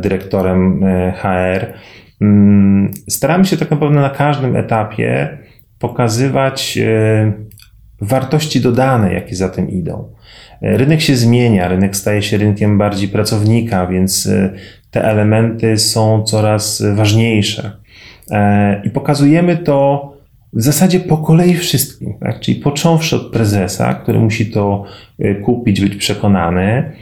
dyrektorem 0.00 0.84
HR. 1.16 1.72
Mm, 2.20 2.92
staramy 3.08 3.44
się 3.44 3.56
tak 3.56 3.70
naprawdę 3.70 4.00
na 4.00 4.10
każdym 4.10 4.56
etapie 4.56 5.38
pokazywać 5.78 6.78
wartości 8.06 8.60
dodane, 8.60 9.14
jakie 9.14 9.36
za 9.36 9.48
tym 9.48 9.70
idą. 9.70 10.08
Rynek 10.62 11.00
się 11.00 11.16
zmienia, 11.16 11.68
rynek 11.68 11.96
staje 11.96 12.22
się 12.22 12.36
rynkiem 12.36 12.78
bardziej 12.78 13.08
pracownika, 13.08 13.86
więc 13.86 14.28
te 14.90 15.04
elementy 15.04 15.78
są 15.78 16.22
coraz 16.22 16.82
ważniejsze. 16.94 17.72
E, 18.30 18.82
I 18.84 18.90
pokazujemy 18.90 19.56
to 19.56 20.10
w 20.52 20.62
zasadzie 20.62 21.00
po 21.00 21.16
kolei 21.16 21.54
wszystkim, 21.54 22.14
tak? 22.20 22.40
czyli 22.40 22.60
począwszy 22.60 23.16
od 23.16 23.32
prezesa, 23.32 23.94
który 23.94 24.18
musi 24.18 24.50
to 24.50 24.84
e, 25.18 25.34
kupić, 25.34 25.80
być 25.80 25.96
przekonany, 25.96 26.92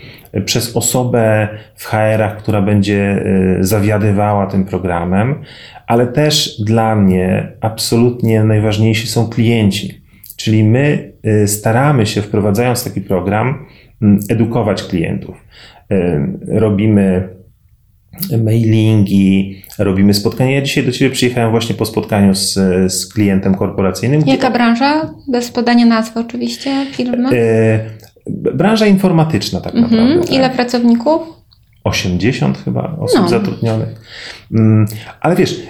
przez 0.45 0.77
osobę 0.77 1.49
w 1.75 1.85
HR-ach, 1.85 2.37
która 2.37 2.62
będzie 2.62 3.25
zawiadywała 3.61 4.47
tym 4.47 4.65
programem, 4.65 5.43
ale 5.87 6.07
też 6.07 6.61
dla 6.61 6.97
mnie 6.97 7.53
absolutnie 7.61 8.45
najważniejsi 8.45 9.07
są 9.07 9.29
klienci. 9.29 10.02
Czyli 10.43 10.65
my 10.65 11.13
staramy 11.47 12.07
się, 12.07 12.23
wprowadzając 12.23 12.85
taki 12.85 13.01
program, 13.01 13.67
edukować 14.29 14.83
klientów. 14.83 15.37
Robimy 16.49 17.29
mailingi, 18.45 19.63
robimy 19.79 20.15
spotkania. 20.15 20.51
Ja 20.51 20.63
dzisiaj 20.63 20.85
do 20.85 20.93
Ciebie 20.93 21.11
przyjechałem 21.11 21.51
właśnie 21.51 21.75
po 21.75 21.87
spotkaniu 21.87 22.35
z, 22.35 22.55
z 22.93 23.13
klientem 23.13 23.55
korporacyjnym. 23.55 24.23
Jaka 24.27 24.51
branża? 24.51 25.15
Bez 25.29 25.51
podania 25.51 25.87
nazwy 25.87 26.21
oczywiście 26.21 26.87
firmy? 26.93 27.29
E, 27.33 27.81
branża 28.55 28.87
informatyczna 28.87 29.61
tak 29.61 29.75
mhm. 29.75 29.93
naprawdę. 29.93 30.27
Tak. 30.27 30.37
Ile 30.37 30.51
pracowników? 30.51 31.23
80 31.85 32.59
chyba 32.59 32.97
osób 33.01 33.21
no. 33.21 33.29
zatrudnionych. 33.29 33.89
Mm, 34.53 34.87
ale 35.21 35.37
wiesz, 35.37 35.61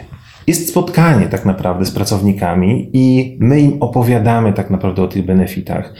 jest 0.46 0.68
spotkanie 0.68 1.26
tak 1.26 1.44
naprawdę 1.44 1.86
z 1.86 1.90
pracownikami 1.90 2.90
i 2.92 3.36
my 3.40 3.60
im 3.60 3.82
opowiadamy 3.82 4.52
tak 4.52 4.70
naprawdę 4.70 5.02
o 5.02 5.08
tych 5.08 5.24
benefitach. 5.24 5.94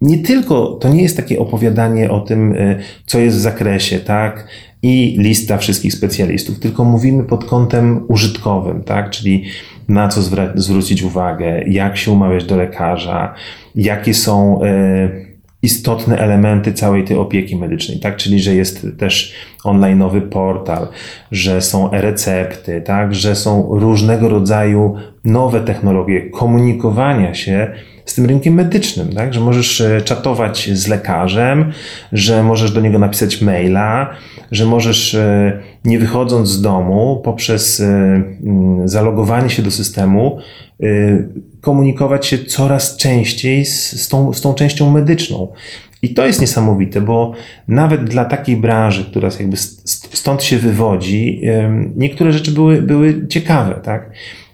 Nie 0.00 0.18
tylko, 0.18 0.66
to 0.66 0.88
nie 0.88 1.02
jest 1.02 1.16
takie 1.16 1.38
opowiadanie 1.38 2.10
o 2.10 2.20
tym, 2.20 2.54
e, 2.58 2.78
co 3.06 3.18
jest 3.18 3.36
w 3.36 3.40
zakresie, 3.40 3.98
tak, 3.98 4.48
i 4.82 5.16
lista 5.18 5.58
wszystkich 5.58 5.92
specjalistów, 5.92 6.58
tylko 6.58 6.84
mówimy 6.84 7.24
pod 7.24 7.44
kątem 7.44 8.04
użytkowym, 8.08 8.82
tak, 8.82 9.10
czyli 9.10 9.44
na 9.88 10.08
co 10.08 10.20
zwrócić 10.54 11.02
uwagę, 11.02 11.62
jak 11.66 11.96
się 11.96 12.10
umawiać 12.10 12.44
do 12.44 12.56
lekarza, 12.56 13.34
jakie 13.74 14.14
są 14.14 14.62
e, 14.62 15.29
istotne 15.62 16.18
elementy 16.18 16.72
całej 16.72 17.04
tej 17.04 17.16
opieki 17.16 17.56
medycznej, 17.56 18.00
tak? 18.00 18.16
Czyli, 18.16 18.40
że 18.40 18.54
jest 18.54 18.86
też 18.98 19.34
online'owy 19.64 20.20
portal, 20.20 20.88
że 21.32 21.62
są 21.62 21.90
e-recepty, 21.92 22.82
tak? 22.82 23.14
Że 23.14 23.36
są 23.36 23.68
różnego 23.70 24.28
rodzaju 24.28 24.94
nowe 25.24 25.60
technologie 25.60 26.30
komunikowania 26.30 27.34
się 27.34 27.72
z 28.10 28.14
tym 28.14 28.26
rynkiem 28.26 28.54
medycznym, 28.54 29.12
tak? 29.12 29.34
że 29.34 29.40
możesz 29.40 29.80
e, 29.80 30.02
czatować 30.02 30.70
z 30.72 30.88
lekarzem, 30.88 31.72
że 32.12 32.42
możesz 32.42 32.72
do 32.72 32.80
niego 32.80 32.98
napisać 32.98 33.42
maila, 33.42 34.10
że 34.52 34.66
możesz 34.66 35.14
e, 35.14 35.60
nie 35.84 35.98
wychodząc 35.98 36.48
z 36.48 36.62
domu 36.62 37.20
poprzez 37.24 37.80
e, 37.80 38.22
zalogowanie 38.84 39.50
się 39.50 39.62
do 39.62 39.70
systemu 39.70 40.38
komunikować 41.60 42.26
się 42.26 42.38
coraz 42.38 42.96
częściej 42.96 43.64
z, 43.64 44.02
z, 44.02 44.08
tą, 44.08 44.32
z 44.32 44.40
tą 44.40 44.54
częścią 44.54 44.90
medyczną. 44.90 45.48
I 46.02 46.14
to 46.14 46.26
jest 46.26 46.40
niesamowite, 46.40 47.00
bo 47.00 47.32
nawet 47.68 48.04
dla 48.04 48.24
takiej 48.24 48.56
branży, 48.56 49.04
która 49.04 49.28
jakby 49.40 49.56
stąd 50.12 50.42
się 50.42 50.58
wywodzi, 50.58 51.40
niektóre 51.96 52.32
rzeczy 52.32 52.50
były, 52.50 52.82
były 52.82 53.26
ciekawe, 53.26 53.80
tak? 53.84 54.10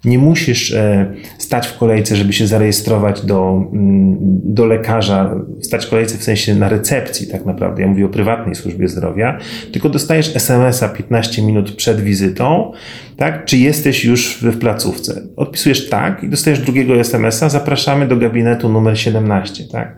Nie 0.06 0.18
musisz 0.18 0.72
e, 0.72 1.12
stać 1.38 1.66
w 1.66 1.78
kolejce, 1.78 2.16
żeby 2.16 2.32
się 2.32 2.46
zarejestrować 2.46 3.26
do, 3.26 3.68
mm, 3.72 4.16
do 4.44 4.66
lekarza, 4.66 5.34
stać 5.60 5.86
w 5.86 5.90
kolejce 5.90 6.18
w 6.18 6.22
sensie 6.22 6.54
na 6.54 6.68
recepcji, 6.68 7.26
tak 7.26 7.46
naprawdę. 7.46 7.82
Ja 7.82 7.88
mówię 7.88 8.06
o 8.06 8.08
prywatnej 8.08 8.54
służbie 8.54 8.88
zdrowia, 8.88 9.38
tylko 9.72 9.88
dostajesz 9.88 10.36
SMS-a 10.36 10.88
15 10.88 11.42
minut 11.42 11.72
przed 11.72 12.00
wizytą, 12.00 12.72
tak? 13.16 13.44
Czy 13.44 13.56
jesteś 13.56 14.04
już 14.04 14.38
w 14.42 14.58
placówce? 14.58 15.22
Odpisujesz 15.36 15.88
tak 15.88 16.22
i 16.22 16.28
dostajesz 16.28 16.58
drugiego 16.58 16.94
SMS-a, 16.94 17.48
zapraszamy 17.48 18.08
do 18.08 18.16
gabinetu 18.16 18.68
numer 18.68 18.98
17, 18.98 19.64
tak? 19.72 19.96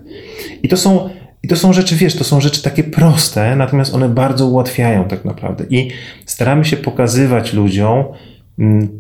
I 0.63 0.69
to 0.69 0.77
są 0.77 1.09
i 1.43 1.49
to 1.49 1.57
są 1.57 1.73
rzeczy, 1.73 1.97
wiesz, 1.97 2.15
to 2.17 2.25
są 2.25 2.41
rzeczy 2.41 2.63
takie 2.63 2.85
proste, 2.85 3.57
natomiast 3.57 3.95
one 3.95 4.09
bardzo 4.09 4.47
ułatwiają 4.47 5.05
tak 5.05 5.25
naprawdę. 5.25 5.65
I 5.71 5.91
staramy 6.27 6.65
się 6.65 6.77
pokazywać 6.77 7.53
ludziom, 7.53 8.05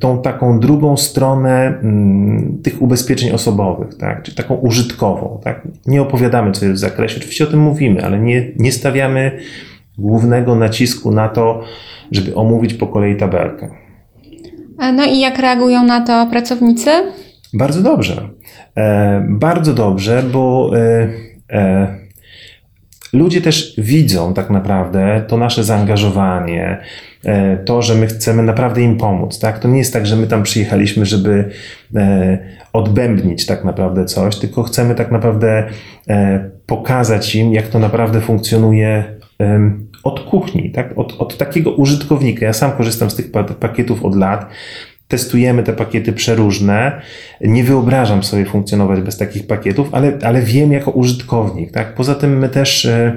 tą 0.00 0.22
taką 0.22 0.60
drugą 0.60 0.96
stronę 0.96 1.66
mm, 1.66 2.58
tych 2.62 2.82
ubezpieczeń 2.82 3.30
osobowych, 3.30 3.94
tak? 3.94 4.22
czyli 4.22 4.36
taką 4.36 4.54
użytkową. 4.54 5.40
Tak? 5.44 5.68
Nie 5.86 6.02
opowiadamy, 6.02 6.52
co 6.52 6.64
jest 6.64 6.76
w 6.76 6.80
zakresie, 6.80 7.16
oczywiście 7.16 7.44
o 7.44 7.46
tym 7.46 7.60
mówimy, 7.60 8.04
ale 8.04 8.18
nie, 8.18 8.52
nie 8.56 8.72
stawiamy 8.72 9.38
głównego 9.98 10.54
nacisku 10.54 11.12
na 11.12 11.28
to, 11.28 11.62
żeby 12.12 12.34
omówić 12.34 12.74
po 12.74 12.86
kolei 12.86 13.16
tabelkę. 13.16 13.68
No 14.78 15.04
i 15.04 15.20
jak 15.20 15.38
reagują 15.38 15.84
na 15.84 16.00
to 16.00 16.26
pracownicy? 16.30 16.90
Bardzo 17.54 17.82
dobrze. 17.82 18.28
E, 18.76 19.26
bardzo 19.28 19.74
dobrze, 19.74 20.22
bo 20.32 20.70
e, 20.76 21.08
e, 21.50 22.07
ludzie 23.12 23.40
też 23.40 23.74
widzą 23.78 24.34
tak 24.34 24.50
naprawdę 24.50 25.24
to 25.28 25.36
nasze 25.36 25.64
zaangażowanie, 25.64 26.78
e, 27.24 27.56
to, 27.56 27.82
że 27.82 27.94
my 27.94 28.06
chcemy 28.06 28.42
naprawdę 28.42 28.82
im 28.82 28.96
pomóc. 28.96 29.38
Tak? 29.38 29.58
To 29.58 29.68
nie 29.68 29.78
jest 29.78 29.92
tak, 29.92 30.06
że 30.06 30.16
my 30.16 30.26
tam 30.26 30.42
przyjechaliśmy, 30.42 31.06
żeby 31.06 31.50
e, 31.94 32.38
odbębnić 32.72 33.46
tak 33.46 33.64
naprawdę 33.64 34.04
coś, 34.04 34.36
tylko 34.36 34.62
chcemy 34.62 34.94
tak 34.94 35.10
naprawdę 35.10 35.68
e, 36.08 36.50
pokazać 36.66 37.34
im, 37.34 37.52
jak 37.52 37.68
to 37.68 37.78
naprawdę 37.78 38.20
funkcjonuje 38.20 39.18
od 40.04 40.20
kuchni, 40.20 40.70
tak? 40.70 40.98
od, 40.98 41.16
od 41.18 41.36
takiego 41.36 41.70
użytkownika. 41.70 42.46
Ja 42.46 42.52
sam 42.52 42.72
korzystam 42.72 43.10
z 43.10 43.16
tych 43.16 43.30
pakietów 43.60 44.04
od 44.04 44.16
lat 44.16 44.50
testujemy 45.08 45.62
te 45.62 45.72
pakiety 45.72 46.12
przeróżne. 46.12 47.00
Nie 47.40 47.64
wyobrażam 47.64 48.22
sobie 48.22 48.44
funkcjonować 48.44 49.00
bez 49.00 49.16
takich 49.16 49.46
pakietów, 49.46 49.88
ale, 49.92 50.18
ale 50.22 50.42
wiem 50.42 50.72
jako 50.72 50.90
użytkownik. 50.90 51.72
Tak? 51.72 51.94
Poza 51.94 52.14
tym 52.14 52.38
my 52.38 52.48
też 52.48 52.84
e, 52.84 53.16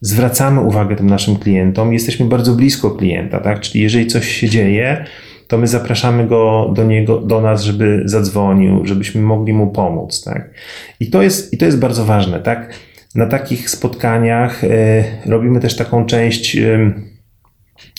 zwracamy 0.00 0.60
uwagę 0.60 0.96
tym 0.96 1.06
naszym 1.06 1.36
klientom, 1.36 1.92
jesteśmy 1.92 2.26
bardzo 2.26 2.52
blisko 2.52 2.90
klienta, 2.90 3.40
tak? 3.40 3.60
czyli 3.60 3.84
jeżeli 3.84 4.06
coś 4.06 4.28
się 4.28 4.48
dzieje, 4.48 5.04
to 5.50 5.58
my 5.58 5.66
zapraszamy 5.66 6.26
go 6.26 6.72
do 6.74 6.84
niego, 6.84 7.20
do 7.20 7.40
nas, 7.40 7.62
żeby 7.62 8.02
zadzwonił, 8.04 8.86
żebyśmy 8.86 9.22
mogli 9.22 9.52
mu 9.52 9.66
pomóc, 9.66 10.24
tak? 10.24 10.50
I 11.00 11.10
to 11.10 11.22
jest, 11.22 11.52
i 11.52 11.58
to 11.58 11.64
jest 11.64 11.78
bardzo 11.78 12.04
ważne, 12.04 12.40
tak? 12.40 12.74
Na 13.14 13.26
takich 13.26 13.70
spotkaniach 13.70 14.64
y, 14.64 15.04
robimy 15.26 15.60
też 15.60 15.76
taką 15.76 16.06
część 16.06 16.56
y, 16.56 16.92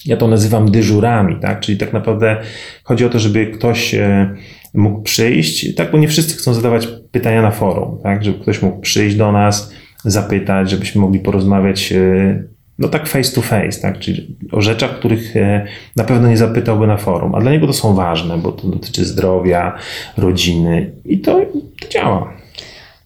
ja 0.06 0.18
to 0.18 0.28
nazywam 0.28 0.72
dyżurami, 0.72 1.36
tak? 1.42 1.60
Czyli 1.60 1.78
tak 1.78 1.94
naprawdę 1.94 2.38
chodzi 2.84 3.06
o 3.06 3.10
to, 3.10 3.20
żeby 3.20 3.48
ktoś 3.48 3.94
e, 3.94 4.36
mógł 4.74 5.02
przyjść, 5.02 5.76
tak, 5.76 5.92
bo 5.92 5.98
nie 5.98 6.08
wszyscy 6.08 6.38
chcą 6.38 6.54
zadawać 6.54 6.88
pytania 7.12 7.42
na 7.42 7.52
forum, 7.52 8.00
tak? 8.04 8.24
Żeby 8.24 8.40
ktoś 8.40 8.62
mógł 8.62 8.80
przyjść 8.80 9.16
do 9.16 9.32
nas, 9.32 9.74
zapytać, 10.06 10.70
żebyśmy 10.70 11.02
mogli 11.02 11.20
porozmawiać 11.20 11.92
e, 11.92 12.44
no 12.80 12.88
tak 12.88 13.08
face 13.08 13.36
to 13.36 13.42
face, 13.42 13.82
tak? 13.82 14.00
Czyli 14.00 14.38
o 14.52 14.62
rzeczach, 14.62 15.00
których 15.00 15.36
e, 15.36 15.66
na 15.96 16.04
pewno 16.04 16.28
nie 16.28 16.38
zapytałby 16.38 16.88
na 16.88 16.98
forum, 16.98 17.36
a 17.36 17.42
dla 17.42 17.52
niego 17.52 17.68
to 17.68 17.74
są 17.74 17.94
ważne, 17.94 18.38
bo 18.38 18.52
to 18.52 18.68
dotyczy 18.68 19.06
zdrowia, 19.06 19.78
rodziny 20.18 20.92
i 21.06 21.20
to, 21.20 21.42
to 21.82 21.88
działa. 21.90 22.34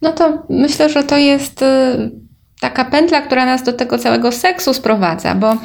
No 0.02 0.12
to 0.12 0.44
myślę, 0.50 0.90
że 0.90 1.04
to 1.04 1.18
jest 1.18 1.64
taka 2.60 2.86
pętla, 2.86 3.22
która 3.22 3.46
nas 3.46 3.64
do 3.64 3.74
tego 3.74 3.98
całego 3.98 4.32
seksu 4.32 4.74
sprowadza, 4.74 5.36
bo 5.36 5.58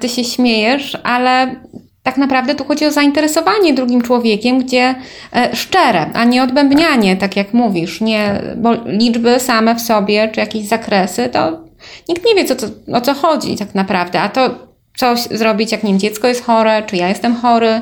ty 0.00 0.08
się 0.08 0.24
śmiejesz, 0.24 0.98
ale 1.02 1.56
tak 2.02 2.16
naprawdę 2.16 2.54
tu 2.54 2.64
chodzi 2.64 2.86
o 2.86 2.90
zainteresowanie 2.90 3.74
drugim 3.74 4.02
człowiekiem, 4.02 4.58
gdzie 4.58 4.94
e, 5.36 5.56
szczere, 5.56 6.10
a 6.14 6.24
nie 6.24 6.42
odbębnianie, 6.42 7.16
tak 7.16 7.36
jak 7.36 7.54
mówisz, 7.54 8.00
nie, 8.00 8.42
bo 8.56 8.74
liczby 8.86 9.40
same 9.40 9.74
w 9.74 9.80
sobie, 9.80 10.28
czy 10.32 10.40
jakieś 10.40 10.64
zakresy, 10.64 11.28
to 11.28 11.60
nikt 12.08 12.26
nie 12.26 12.34
wie, 12.34 12.44
co, 12.44 12.56
co, 12.56 12.66
o 12.92 13.00
co 13.00 13.14
chodzi 13.14 13.56
tak 13.56 13.74
naprawdę, 13.74 14.20
a 14.20 14.28
to 14.28 14.50
coś 14.96 15.20
zrobić, 15.20 15.72
jak 15.72 15.82
nie 15.82 15.90
wiem, 15.90 15.98
dziecko 15.98 16.28
jest 16.28 16.44
chore, 16.44 16.82
czy 16.82 16.96
ja 16.96 17.08
jestem 17.08 17.36
chory, 17.36 17.80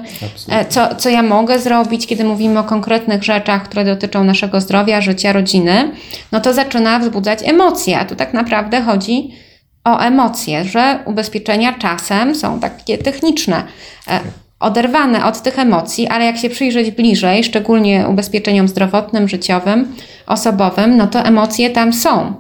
e, 0.48 0.64
co, 0.64 0.94
co 0.94 1.08
ja 1.08 1.22
mogę 1.22 1.58
zrobić, 1.58 2.06
kiedy 2.06 2.24
mówimy 2.24 2.58
o 2.58 2.64
konkretnych 2.64 3.24
rzeczach, 3.24 3.62
które 3.64 3.84
dotyczą 3.84 4.24
naszego 4.24 4.60
zdrowia, 4.60 5.00
życia, 5.00 5.32
rodziny, 5.32 5.90
no 6.32 6.40
to 6.40 6.52
zaczyna 6.52 6.98
wzbudzać 6.98 7.38
emocje, 7.44 7.98
a 7.98 8.04
tu 8.04 8.16
tak 8.16 8.34
naprawdę 8.34 8.80
chodzi 8.80 9.45
o 9.86 10.00
emocje, 10.00 10.64
że 10.64 10.98
ubezpieczenia 11.04 11.72
czasem 11.78 12.34
są 12.34 12.60
takie 12.60 12.98
techniczne, 12.98 13.62
e, 14.08 14.20
oderwane 14.60 15.24
od 15.24 15.42
tych 15.42 15.58
emocji, 15.58 16.06
ale 16.06 16.24
jak 16.24 16.36
się 16.36 16.50
przyjrzeć 16.50 16.90
bliżej, 16.90 17.44
szczególnie 17.44 18.06
ubezpieczeniom 18.08 18.68
zdrowotnym, 18.68 19.28
życiowym, 19.28 19.86
osobowym, 20.26 20.96
no 20.96 21.06
to 21.06 21.24
emocje 21.24 21.70
tam 21.70 21.92
są. 21.92 22.34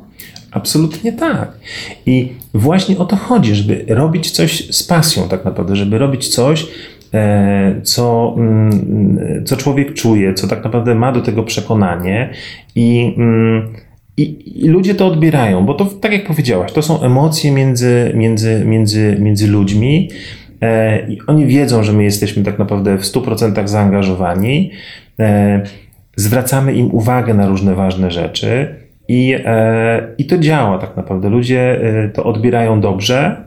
Absolutnie 0.50 1.12
tak. 1.12 1.52
I 2.06 2.32
właśnie 2.54 2.98
o 2.98 3.04
to 3.04 3.16
chodzi, 3.16 3.54
żeby 3.54 3.84
robić 3.88 4.30
coś 4.30 4.74
z 4.76 4.82
pasją, 4.82 5.28
tak 5.28 5.44
naprawdę, 5.44 5.76
żeby 5.76 5.98
robić 5.98 6.28
coś, 6.28 6.66
e, 7.14 7.80
co, 7.82 8.34
mm, 8.36 9.44
co 9.46 9.56
człowiek 9.56 9.94
czuje, 9.94 10.34
co 10.34 10.48
tak 10.48 10.64
naprawdę 10.64 10.94
ma 10.94 11.12
do 11.12 11.20
tego 11.20 11.42
przekonanie 11.42 12.30
i, 12.74 13.14
mm, 13.18 13.74
i, 14.16 14.62
I, 14.64 14.68
ludzie 14.68 14.94
to 14.94 15.06
odbierają, 15.06 15.66
bo 15.66 15.74
to, 15.74 15.84
tak 15.84 16.12
jak 16.12 16.26
powiedziałaś, 16.26 16.72
to 16.72 16.82
są 16.82 17.02
emocje 17.02 17.52
między, 17.52 18.12
między, 18.14 18.64
między, 18.64 19.16
między 19.20 19.46
ludźmi. 19.46 20.10
E, 20.60 21.00
I 21.10 21.18
oni 21.26 21.46
wiedzą, 21.46 21.82
że 21.82 21.92
my 21.92 22.04
jesteśmy 22.04 22.42
tak 22.42 22.58
naprawdę 22.58 22.98
w 22.98 23.02
100% 23.02 23.68
zaangażowani. 23.68 24.70
E, 25.18 25.62
zwracamy 26.16 26.74
im 26.74 26.94
uwagę 26.94 27.34
na 27.34 27.46
różne 27.46 27.74
ważne 27.74 28.10
rzeczy 28.10 28.74
i, 29.08 29.36
e, 29.44 30.08
i 30.18 30.24
to 30.24 30.38
działa 30.38 30.78
tak 30.78 30.96
naprawdę. 30.96 31.28
Ludzie 31.28 31.80
e, 31.82 32.08
to 32.08 32.24
odbierają 32.24 32.80
dobrze. 32.80 33.46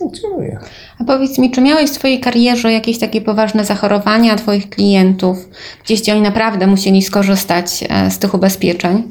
Funkcjonuje. 0.00 0.58
A 0.98 1.04
powiedz 1.04 1.38
mi, 1.38 1.50
czy 1.50 1.60
miałeś 1.60 1.90
w 1.90 1.94
swojej 1.94 2.20
karierze 2.20 2.72
jakieś 2.72 2.98
takie 2.98 3.20
poważne 3.20 3.64
zachorowania 3.64 4.36
Twoich 4.36 4.70
klientów, 4.70 5.48
gdzieś 5.84 6.02
gdzie 6.02 6.12
oni 6.12 6.22
naprawdę 6.22 6.66
musieli 6.66 7.02
skorzystać 7.02 7.84
e, 7.88 8.10
z 8.10 8.18
tych 8.18 8.34
ubezpieczeń? 8.34 9.02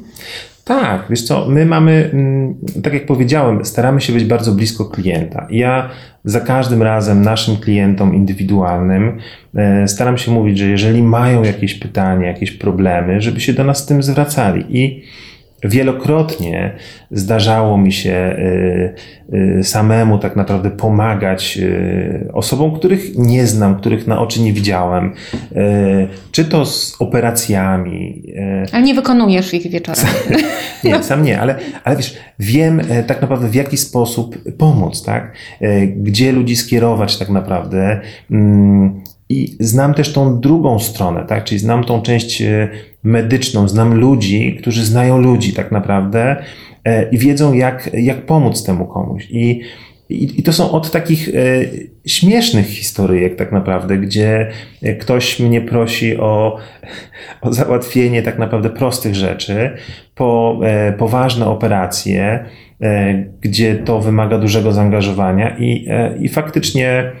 Tak, 0.64 1.06
wiesz 1.10 1.22
co, 1.22 1.46
my 1.48 1.66
mamy, 1.66 2.10
mm, 2.12 2.54
tak 2.82 2.92
jak 2.92 3.06
powiedziałem, 3.06 3.64
staramy 3.64 4.00
się 4.00 4.12
być 4.12 4.24
bardzo 4.24 4.52
blisko 4.52 4.84
klienta. 4.84 5.46
Ja 5.50 5.90
za 6.24 6.40
każdym 6.40 6.82
razem 6.82 7.22
naszym 7.22 7.56
klientom 7.56 8.14
indywidualnym 8.14 9.18
e, 9.54 9.88
staram 9.88 10.18
się 10.18 10.32
mówić, 10.32 10.58
że 10.58 10.66
jeżeli 10.66 11.02
mają 11.02 11.42
jakieś 11.42 11.74
pytania, 11.74 12.26
jakieś 12.26 12.50
problemy, 12.50 13.20
żeby 13.20 13.40
się 13.40 13.52
do 13.52 13.64
nas 13.64 13.78
z 13.78 13.86
tym 13.86 14.02
zwracali. 14.02 14.64
I 14.68 15.02
Wielokrotnie 15.64 16.74
zdarzało 17.10 17.78
mi 17.78 17.92
się 17.92 18.36
y, 18.38 18.94
y, 19.58 19.64
samemu 19.64 20.18
tak 20.18 20.36
naprawdę 20.36 20.70
pomagać 20.70 21.58
y, 21.62 22.28
osobom, 22.32 22.74
których 22.74 23.18
nie 23.18 23.46
znam, 23.46 23.76
których 23.76 24.06
na 24.06 24.20
oczy 24.20 24.40
nie 24.40 24.52
widziałem, 24.52 25.14
czy 26.32 26.44
to 26.44 26.66
z 26.66 26.96
operacjami. 26.98 28.22
Ale 28.72 28.82
nie 28.82 28.94
wykonujesz 28.94 29.54
ich 29.54 29.70
wieczorem. 29.70 30.04
nie, 30.84 31.02
sam 31.02 31.22
nie, 31.22 31.40
ale, 31.40 31.54
ale 31.84 31.96
wiesz, 31.96 32.16
wiem 32.38 32.80
e, 32.88 33.02
tak 33.02 33.20
naprawdę 33.20 33.48
w 33.48 33.54
jaki 33.54 33.76
sposób 33.76 34.38
pomóc, 34.58 35.02
tak? 35.02 35.32
E, 35.60 35.86
gdzie 35.86 36.32
ludzi 36.32 36.56
skierować 36.56 37.18
tak 37.18 37.28
naprawdę. 37.28 38.00
I 39.30 39.56
znam 39.60 39.94
też 39.94 40.12
tą 40.12 40.40
drugą 40.40 40.78
stronę, 40.78 41.24
tak? 41.28 41.44
Czyli 41.44 41.58
znam 41.58 41.84
tą 41.84 42.02
część 42.02 42.42
e, 42.42 42.68
medyczną, 43.02 43.68
znam 43.68 43.94
ludzi, 43.94 44.56
którzy 44.60 44.84
znają 44.84 45.18
ludzi 45.18 45.52
tak 45.52 45.72
naprawdę 45.72 46.36
e, 46.84 47.10
i 47.10 47.18
wiedzą, 47.18 47.52
jak, 47.52 47.90
jak 47.92 48.26
pomóc 48.26 48.64
temu 48.64 48.86
komuś. 48.86 49.26
I, 49.30 49.60
i, 50.08 50.40
I 50.40 50.42
to 50.42 50.52
są 50.52 50.70
od 50.70 50.90
takich 50.90 51.28
e, 51.28 51.32
śmiesznych 52.06 52.66
historyjek, 52.66 53.36
tak 53.36 53.52
naprawdę, 53.52 53.98
gdzie 53.98 54.50
ktoś 55.00 55.40
mnie 55.40 55.60
prosi 55.60 56.16
o, 56.16 56.58
o 57.40 57.52
załatwienie 57.52 58.22
tak 58.22 58.38
naprawdę 58.38 58.70
prostych 58.70 59.14
rzeczy, 59.14 59.70
po 60.14 60.60
poważne 60.98 61.46
operacje, 61.46 62.44
gdzie 63.40 63.74
to 63.74 64.00
wymaga 64.00 64.38
dużego 64.38 64.72
zaangażowania 64.72 65.56
i, 65.58 65.88
i 66.20 66.28
faktycznie 66.28 67.12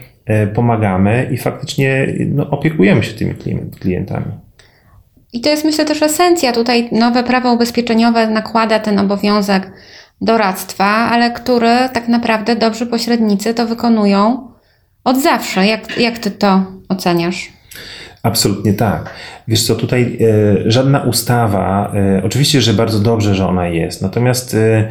pomagamy 0.54 1.28
i 1.32 1.36
faktycznie 1.36 2.06
no, 2.28 2.50
opiekujemy 2.50 3.02
się 3.02 3.12
tymi 3.12 3.34
klientami. 3.80 4.26
I 5.32 5.40
to 5.40 5.48
jest 5.48 5.64
myślę 5.64 5.84
też 5.84 6.02
esencja. 6.02 6.52
Tutaj 6.52 6.88
nowe 6.92 7.24
prawo 7.24 7.52
ubezpieczeniowe 7.52 8.26
nakłada 8.26 8.78
ten 8.78 8.98
obowiązek 8.98 9.72
doradztwa, 10.20 10.84
ale 10.84 11.30
który 11.30 11.88
tak 11.92 12.08
naprawdę 12.08 12.56
dobrzy 12.56 12.86
pośrednicy 12.86 13.54
to 13.54 13.66
wykonują 13.66 14.48
od 15.04 15.22
zawsze. 15.22 15.66
Jak, 15.66 15.98
jak 15.98 16.18
ty 16.18 16.30
to 16.30 16.64
oceniasz? 16.88 17.48
Absolutnie 18.22 18.72
tak. 18.74 19.10
Wiesz 19.48 19.66
co, 19.66 19.74
tutaj 19.74 20.18
e, 20.20 20.70
żadna 20.70 21.02
ustawa, 21.02 21.92
e, 21.94 22.22
oczywiście, 22.24 22.60
że 22.60 22.74
bardzo 22.74 22.98
dobrze, 22.98 23.34
że 23.34 23.48
ona 23.48 23.68
jest, 23.68 24.02
natomiast 24.02 24.54
e, 24.54 24.58
e 24.58 24.88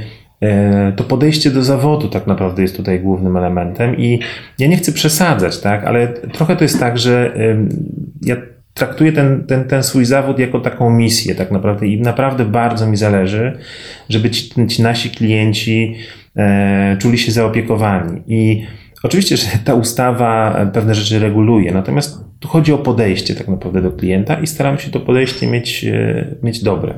to 0.96 1.04
podejście 1.04 1.52
do 1.52 1.64
zawodu 1.64 2.08
tak 2.08 2.28
naprawdę 2.28 2.62
jest 2.62 2.78
tutaj 2.78 3.00
głównym 3.00 3.38
elementem 3.38 3.98
i 3.98 4.20
ja 4.60 4.68
nie 4.68 4.78
chcę 4.78 4.92
przesadzać, 4.92 5.60
tak, 5.60 5.84
ale 5.84 6.08
trochę 6.08 6.56
to 6.56 6.64
jest 6.64 6.80
tak, 6.80 7.00
że 7.00 7.34
ja 8.22 8.36
traktuję 8.80 9.12
ten, 9.12 9.44
ten, 9.48 9.64
ten 9.64 9.84
swój 9.84 10.06
zawód 10.06 10.40
jako 10.40 10.60
taką 10.60 10.90
misję 10.90 11.36
tak 11.36 11.52
naprawdę 11.52 11.88
i 11.88 12.02
naprawdę 12.02 12.46
bardzo 12.46 12.88
mi 12.88 12.98
zależy, 12.98 13.58
żeby 14.10 14.30
ci, 14.30 14.68
ci 14.68 14.82
nasi 14.82 15.10
klienci 15.10 15.96
e, 16.36 16.98
czuli 17.00 17.18
się 17.18 17.32
zaopiekowani. 17.32 18.22
I 18.28 18.66
oczywiście, 19.04 19.38
że 19.38 19.46
ta 19.66 19.74
ustawa 19.74 20.66
pewne 20.74 20.96
rzeczy 20.96 21.20
reguluje, 21.20 21.72
natomiast 21.72 22.30
tu 22.40 22.48
chodzi 22.48 22.74
o 22.74 22.78
podejście 22.78 23.36
tak 23.36 23.48
naprawdę 23.48 23.82
do 23.82 23.92
klienta 23.92 24.40
i 24.40 24.48
staram 24.48 24.78
się 24.80 24.92
to 24.92 25.00
podejście 25.00 25.48
mieć, 25.48 25.86
e, 25.86 26.26
mieć 26.44 26.64
dobre. 26.64 26.94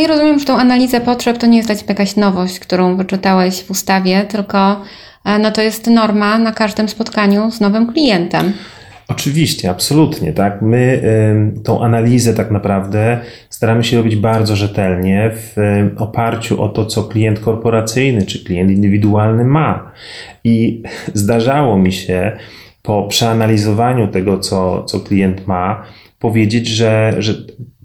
No 0.00 0.04
i 0.04 0.08
rozumiem, 0.08 0.38
że 0.38 0.44
tą 0.44 0.58
analizę 0.58 1.00
potrzeb 1.00 1.38
to 1.38 1.46
nie 1.46 1.56
jest 1.56 1.68
dla 1.68 1.76
Ciebie 1.76 1.88
jakaś 1.88 2.16
nowość, 2.16 2.58
którą 2.58 2.96
wyczytałeś 2.96 3.62
w 3.62 3.70
ustawie, 3.70 4.24
tylko 4.24 4.80
e, 5.24 5.38
no 5.38 5.50
to 5.50 5.62
jest 5.62 5.86
norma 5.86 6.38
na 6.38 6.52
każdym 6.52 6.88
spotkaniu 6.88 7.50
z 7.50 7.60
nowym 7.60 7.92
klientem. 7.92 8.52
Oczywiście, 9.08 9.70
absolutnie, 9.70 10.32
tak. 10.32 10.62
My 10.62 11.02
y, 11.56 11.62
tą 11.62 11.84
analizę 11.84 12.34
tak 12.34 12.50
naprawdę 12.50 13.20
staramy 13.50 13.84
się 13.84 13.96
robić 13.96 14.16
bardzo 14.16 14.56
rzetelnie 14.56 15.30
w 15.34 15.58
y, 15.58 15.90
oparciu 15.96 16.62
o 16.62 16.68
to, 16.68 16.86
co 16.86 17.04
klient 17.04 17.40
korporacyjny 17.40 18.26
czy 18.26 18.44
klient 18.44 18.70
indywidualny 18.70 19.44
ma. 19.44 19.92
I 20.44 20.82
zdarzało 21.14 21.78
mi 21.78 21.92
się 21.92 22.32
po 22.82 23.02
przeanalizowaniu 23.08 24.08
tego, 24.08 24.38
co, 24.38 24.84
co 24.84 25.00
klient 25.00 25.46
ma, 25.46 25.82
powiedzieć, 26.18 26.68
że, 26.68 27.14
że 27.18 27.34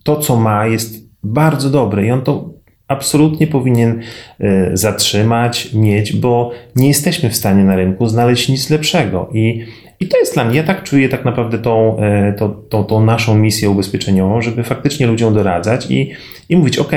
to, 0.04 0.15
co 0.15 0.36
ma, 0.36 0.67
jest 0.67 1.04
bardzo 1.25 1.69
dobre 1.69 2.05
i 2.05 2.11
on 2.11 2.21
to 2.21 2.49
absolutnie 2.88 3.47
powinien 3.47 4.01
y, 4.41 4.71
zatrzymać, 4.73 5.73
mieć, 5.73 6.13
bo 6.13 6.51
nie 6.75 6.88
jesteśmy 6.88 7.29
w 7.29 7.35
stanie 7.35 7.63
na 7.63 7.75
rynku 7.75 8.07
znaleźć 8.07 8.49
nic 8.49 8.69
lepszego. 8.69 9.29
I 9.33 9.65
i 9.99 10.07
to 10.07 10.17
jest 10.17 10.33
dla 10.33 10.45
mnie, 10.45 10.57
ja 10.57 10.63
tak 10.63 10.83
czuję 10.83 11.09
tak 11.09 11.25
naprawdę 11.25 11.57
tą, 11.57 11.97
e, 11.99 12.33
tą, 12.33 12.49
tą, 12.49 12.83
tą 12.83 13.05
naszą 13.05 13.38
misję 13.38 13.69
ubezpieczeniową, 13.69 14.41
żeby 14.41 14.63
faktycznie 14.63 15.07
ludziom 15.07 15.33
doradzać 15.33 15.91
i, 15.91 16.11
i 16.49 16.57
mówić, 16.57 16.77
ok, 16.77 16.91